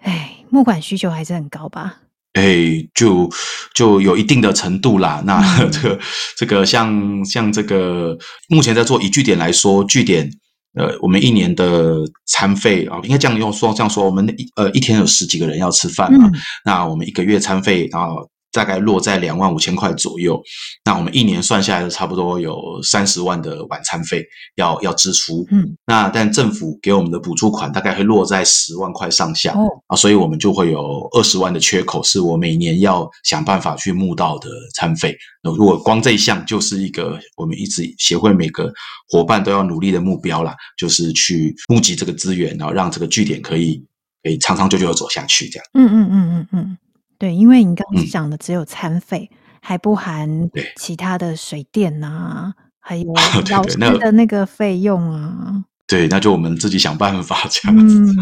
[0.00, 2.00] 哎，募款需求还是很高吧？
[2.34, 3.28] 哎，就
[3.74, 5.22] 就有一定的程度啦。
[5.24, 6.00] 那 这个
[6.36, 8.16] 这个像像这个，
[8.48, 10.30] 目前在做以据点来说，据点
[10.74, 16.32] 呃，我们一年的餐费啊，应该这样用说这样说，我们一呃一天有十几个人要吃饭嘛，嗯、
[16.64, 18.28] 那我们一个月餐费然后。
[18.52, 20.40] 大概落在两万五千块左右，
[20.84, 24.24] 那我们一年算下来，差不多有三十万的晚餐费
[24.56, 25.46] 要要支出。
[25.50, 29.52] 嗯，那但政府给我们的补助款大概会落在十万块上下。
[29.52, 35.16] 哦，啊，所以我们就会有二十万的缺口，是我每年要想办法去募到的餐费。
[35.42, 38.72] 那如果光这一项就是一个我们一直协会每个
[39.08, 43.82] 伙伴都要努力的目标啦，就是去募集这个资源，然后让这个据点可以
[44.22, 45.48] 可以长长久久的走下去。
[45.48, 45.66] 这样。
[45.74, 46.78] 嗯嗯嗯嗯嗯。
[47.20, 53.04] 对，因为你刚刚讲的只有餐费，嗯、还不含其他的水电啊，还有
[53.50, 55.64] 老师的那个费用啊。
[55.90, 57.96] 对，那就我们自己想办法这样子。
[57.98, 58.16] 嗯、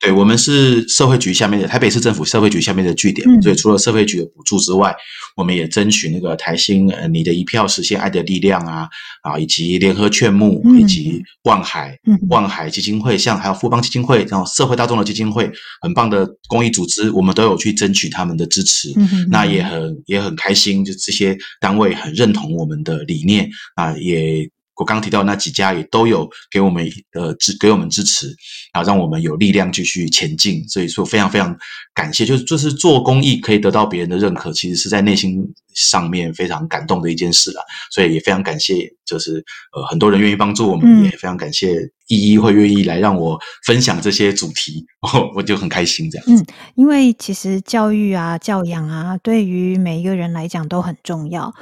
[0.00, 4.94] 对，我们是社会局下面的台北市政府社会局下面的据点，嗯、所以除了社会局的补助之外，
[5.36, 8.88] 我们也争取那个台新呃你的一票实现爱的力量啊
[9.22, 15.52] 啊，以及联合劝募，嗯、以及万海、嗯、万海基金会，像还有富邦基金会，然后社会大众的基金会，
[15.82, 18.90] 很棒的公益组织，我们都有去争取他们的支持。
[18.96, 24.48] 嗯、那也很也很开心，就这些单位很认同我们的理念啊，也。
[24.76, 28.34] 我刚刚提到那几家也都有给我们呃支给我们支持，
[28.72, 30.66] 啊，让我们有力量继续前进。
[30.68, 31.56] 所以说非常非常
[31.94, 35.38] 感谢，就是就是做公益可以得到别人的认可，其实是在内心
[35.74, 37.62] 上面非常感动的一件事了。
[37.90, 39.44] 所以也非常感谢，就是
[39.76, 41.76] 呃很多人愿意帮助我们，嗯、也非常感谢
[42.08, 46.26] 依依会愿意来让我分享这些主题，我 我就很开心这样。
[46.28, 46.44] 嗯，
[46.76, 51.52] 因为其实教育啊、教养啊，对于每一个人来讲都很重要。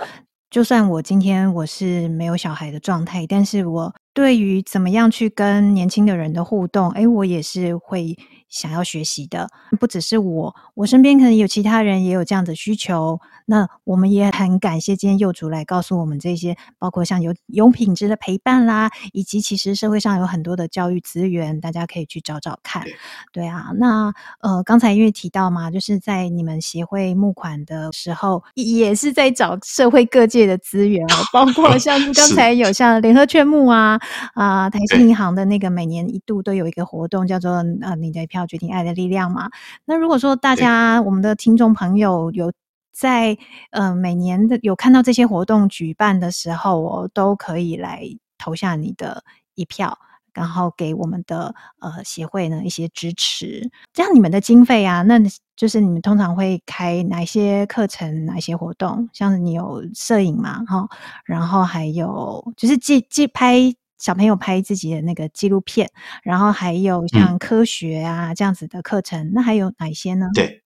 [0.51, 8.16] 就算我今天我是没有小孩的状态，但是我对于怎么样去跟年轻的人的互动，哎，我也是会。
[8.51, 9.48] 想要学习的
[9.78, 13.18] 不只是我，我身边可能有其他人也有这样的需求。
[13.46, 22.84] 那我们也很感谢今天幼主来告诉我们这些，包括像有有品质的陪伴啦，以及其实社会上有很多的教育资源，大家可以去找找看。
[23.32, 34.01] 对啊，那呃刚才因为提到嘛，就是在你们协会募款的时候，也是在找社会各界的资源哦，包 括像刚才有像联合券募啊
[34.34, 38.39] 啊、呃，台新银行的那个每年一度都有一个活动叫做呃你的票。
[38.47, 39.51] 决定爱的力量嘛？
[39.84, 42.53] 那如果说大家我们的听众朋友有
[42.93, 43.36] 在
[43.70, 48.05] 呃每年的有看到这些活动举办的时候，我都可以来
[48.36, 49.22] 投下你的
[49.55, 49.97] 一票，
[50.34, 53.70] 然后给我们的呃协会呢一些支持。
[53.93, 55.18] 这样你们的经费啊，那
[55.57, 59.09] 就是你们通常会开哪些课程、哪些活动？
[59.12, 60.64] 像你有摄影嘛？
[60.64, 60.88] 哈，
[61.24, 63.74] 然后还有就是记记拍。
[64.01, 65.88] 小朋友拍自己的那个纪录片，
[66.22, 70.26] 然后还有像科学啊、嗯、这样子的课程，那还有哪一些呢？
[70.34, 70.62] 对，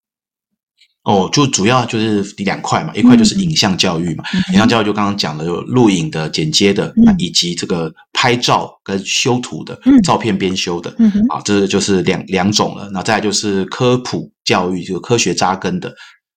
[1.02, 12.88] 哦，就主要就是两块嘛，一块就是影像教育嘛，嗯、影像教育就刚刚讲的有录影的、剪接的，嗯、以及这个拍照跟修图的，嗯、照片编修的，嗯、啊，这就是两两种了。
[12.90, 15.92] 那再来就是科普教育，就科学扎根的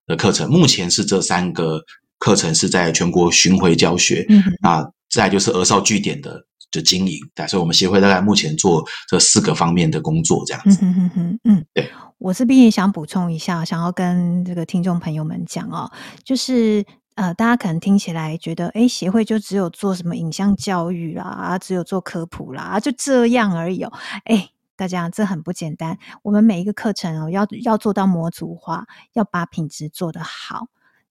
[0.07, 1.79] 的课程，目前是这三个
[2.17, 4.25] 课程是在全国巡回教学。
[4.29, 6.43] 嗯，啊，再来就是儿少据点的。
[6.71, 10.79] 就经营，所以我们协会大概目前做这四个方面的工作，这样子。
[10.81, 11.89] 嗯嗯嗯嗯，对。
[12.17, 15.91] 我这边也想补充一下，想要跟这个听众朋友们讲哦，
[16.23, 23.93] 就是呃，大家可能听起来觉得，哎，协会就只有做什么影像教育啦，只有做科普啦，就这样而已哦。
[24.25, 30.67] 哎，大家这很不简单，我们每一个课程哦，要要做到模组化，要把品质做得好。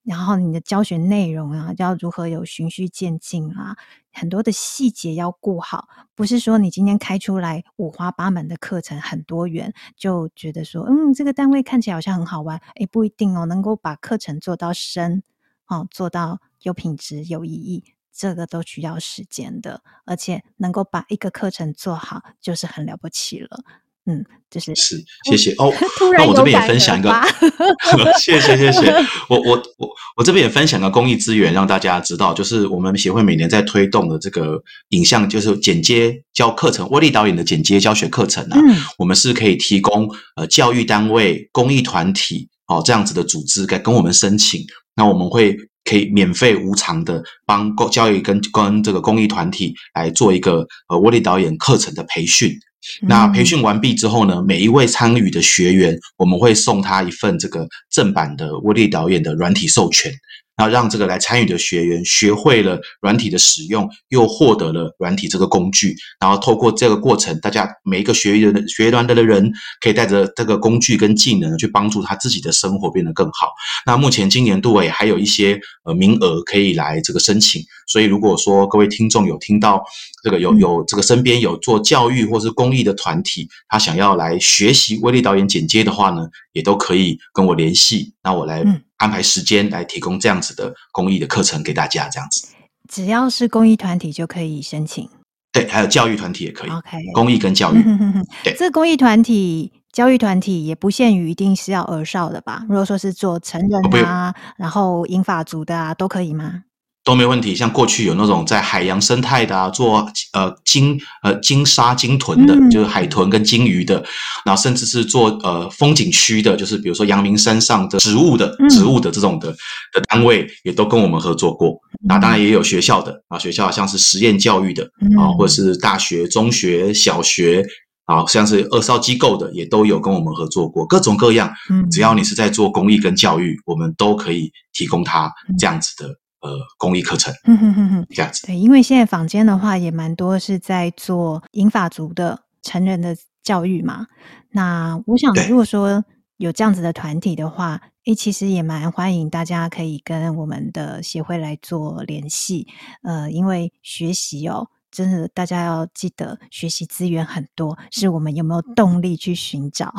[0.07, 3.77] 然后你的教学内容啊，要如何有循序渐进啊，
[4.13, 15.25] 很多的细节要顾好，不是说你今天开出来五花八门的课程很多元，就觉得说，嗯，这个单位看起来好像很好玩，诶，不一定哦，能够把课程做到深，
[15.67, 17.83] 哦，做到有品质、有意义，
[18.13, 23.65] 这个都需要时间的，而且能够把一个课程做好，就是很了不起了。
[24.09, 25.73] 嗯，就是是，谢谢哦。
[26.17, 27.13] 那我这边也分享一个，
[28.23, 28.95] 谢谢谢谢。
[29.29, 38.57] 我我我我这边也分享个公益资源，让大家知道，就是我们协会每年在推动的这个影像，就是剪接教课程，威力导演的剪接教学课程啊。
[38.59, 52.57] 嗯，我们是可以提供呃教育单位、公益团体哦这样子的组织，该跟我们申请，那我们会可以免费无偿的帮教育跟跟这个公益团体来做一个呃威力导演课程的培训。
[53.03, 60.13] 那培训完毕之后呢，每一位参与的学员，我们会送他一份这个正版的威力导演的软体授权。
[60.59, 73.49] 那让这个来参与的学员学会了软体的使用，又获得了软体这个工具，然后透过这个过程，大家每一个学员的学员的人可以带着这个工具跟技能去帮助他自己的生活变得更好。
[73.85, 79.83] 那目前今年度也还有一些呃名额可以来这个申请，所以如果说各位听众有听到
[80.23, 88.65] 这个有有这个身边有做教育或是公益的团体，他想要来学习威力导演剪接的话呢，也都可以跟我联系，那我来。
[88.99, 92.49] 安排时间来提供这样子的公益的课程给大家，这样子。
[92.89, 95.07] 只要是公益团体就可以申请。
[95.53, 96.71] 对，还有教育团体也可以。
[96.71, 97.83] OK，公益跟教育。
[98.43, 102.65] 对，这公益团体、教育团体也不限于一定是要儿少的吧？
[102.71, 106.63] 如果说是做成人啊，然后银发族的啊，都可以吗？
[107.07, 114.05] 都没问题，像过去有那种在海洋生态的啊，做呃鲸呃鲸鲨鲸豚的，嗯、就是海豚跟鲸鱼的，
[114.45, 119.53] 然后甚至是做呃风景区的，就是比如说阳明山上的植物的、嗯、植物的这种的
[119.93, 121.79] 的单位，也都跟我们合作过。
[122.09, 124.83] 那、嗯、当然也有学校的啊，学校像是实验教育的
[125.17, 127.65] 啊，或者是大学、中学、小学
[128.07, 131.55] 啊，像是二少机构的，也都有跟我们合作过，各种各样。
[131.71, 136.09] 嗯，只要你是在做公益跟教育，我们都可以提供他这样子的。
[136.41, 138.47] 呃，公益课程，嗯哼哼哼，这样子。
[138.47, 144.07] 对，因为现在坊间的话也蛮多是在做银发族的成人的教育嘛。
[144.51, 146.05] 那我想，如果说
[146.37, 152.69] 有这样子的团体的话，诶，其实也蛮欢迎大家可以跟我们的协会来做联系。
[153.03, 159.93] 呃，因为学习哦，真的大家要记得，学习资源很多，是我们有没有动力去寻找。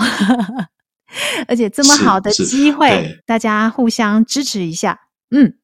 [1.48, 5.00] 而且这么好的机会，大家互相支持一下。
[5.32, 5.58] 嗯。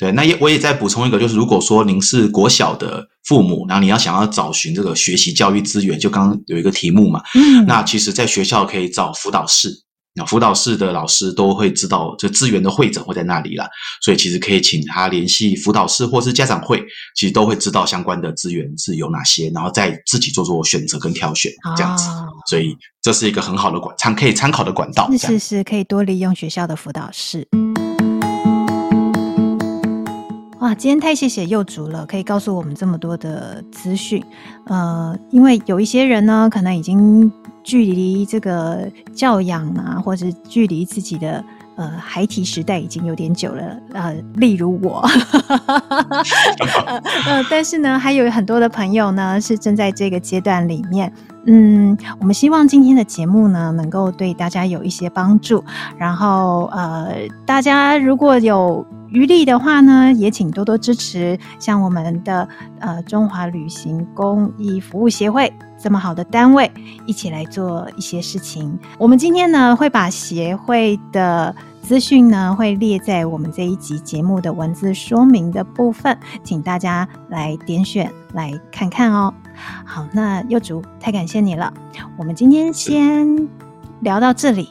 [0.00, 9.70] 对对，那也我也再补充一个，就是如果说您是国小的父母，然后你要想要找寻这个学习教育资源，就刚刚有一个题目嘛，嗯，那其实，在学校可以找辅导室，
[10.14, 13.68] 那辅导室的老师都会知道这资源的会诊会在那里啦，
[14.02, 16.82] 所以其实可以请他联系辅导室或是家长会，
[17.14, 27.46] 其实都会知道相关的资源是有哪些，然后再自己做做选择跟挑选这样子，哦，所以这是一个很好的管参可以参考的管道，是是是，可以多利用学校的辅导室。
[30.60, 34.22] 哇，今天太谢谢幼竹了，可以告诉我们这么多的资讯。
[34.66, 37.32] 呃，因为有一些人呢，可能已经
[37.64, 41.42] 距离这个教养啊，或者距离自己的
[41.76, 43.74] 呃孩提时代已经有点久了。
[43.94, 45.00] 呃，例如我，
[47.26, 51.10] 呃，但是呢，还有很多的朋友呢，是正在这个阶段里面。
[51.46, 55.64] 嗯，我们希望今天的节目呢，能够对大家有一些帮助。
[55.96, 57.14] 然后，呃，
[57.46, 62.48] 大家如果有余力的话呢，也请多多支持像我们的
[62.78, 66.70] 呃中华旅行公益服务协会这么好的单位，
[67.06, 68.78] 一起来做一些事情。
[68.98, 79.34] 我们今天呢会把协会的资讯呢会列在我们这一集节目的文字说明的部分，请大家来点选来看看哦。
[79.84, 81.72] 好，那幼竹太感谢你了，
[82.16, 83.48] 我们今天先
[84.00, 84.68] 聊到这里。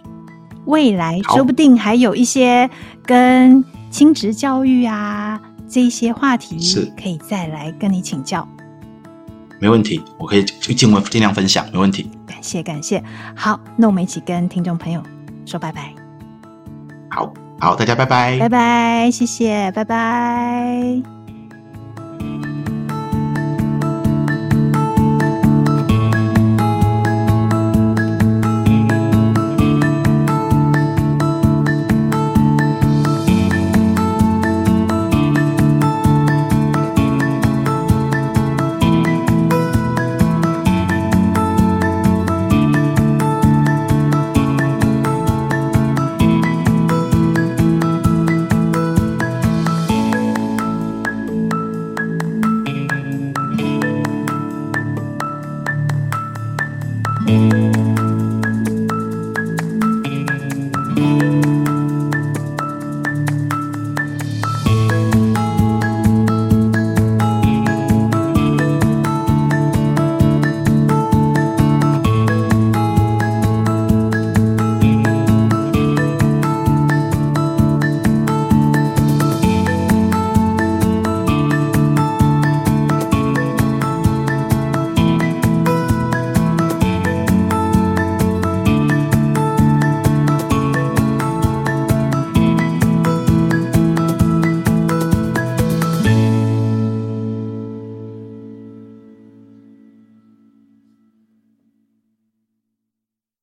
[0.66, 2.70] 未来说不定还有一些
[3.04, 8.48] 跟亲职教育啊这一些话题，是可以再来跟你请教。
[9.60, 12.10] 没问题，我可以尽我尽量分享，没问题。
[12.26, 13.04] 感谢感谢，
[13.36, 15.04] 好，那我们一起跟听众朋友
[15.46, 15.94] 说拜拜。
[17.10, 21.19] 好好，大家拜拜，拜拜，谢谢，拜拜。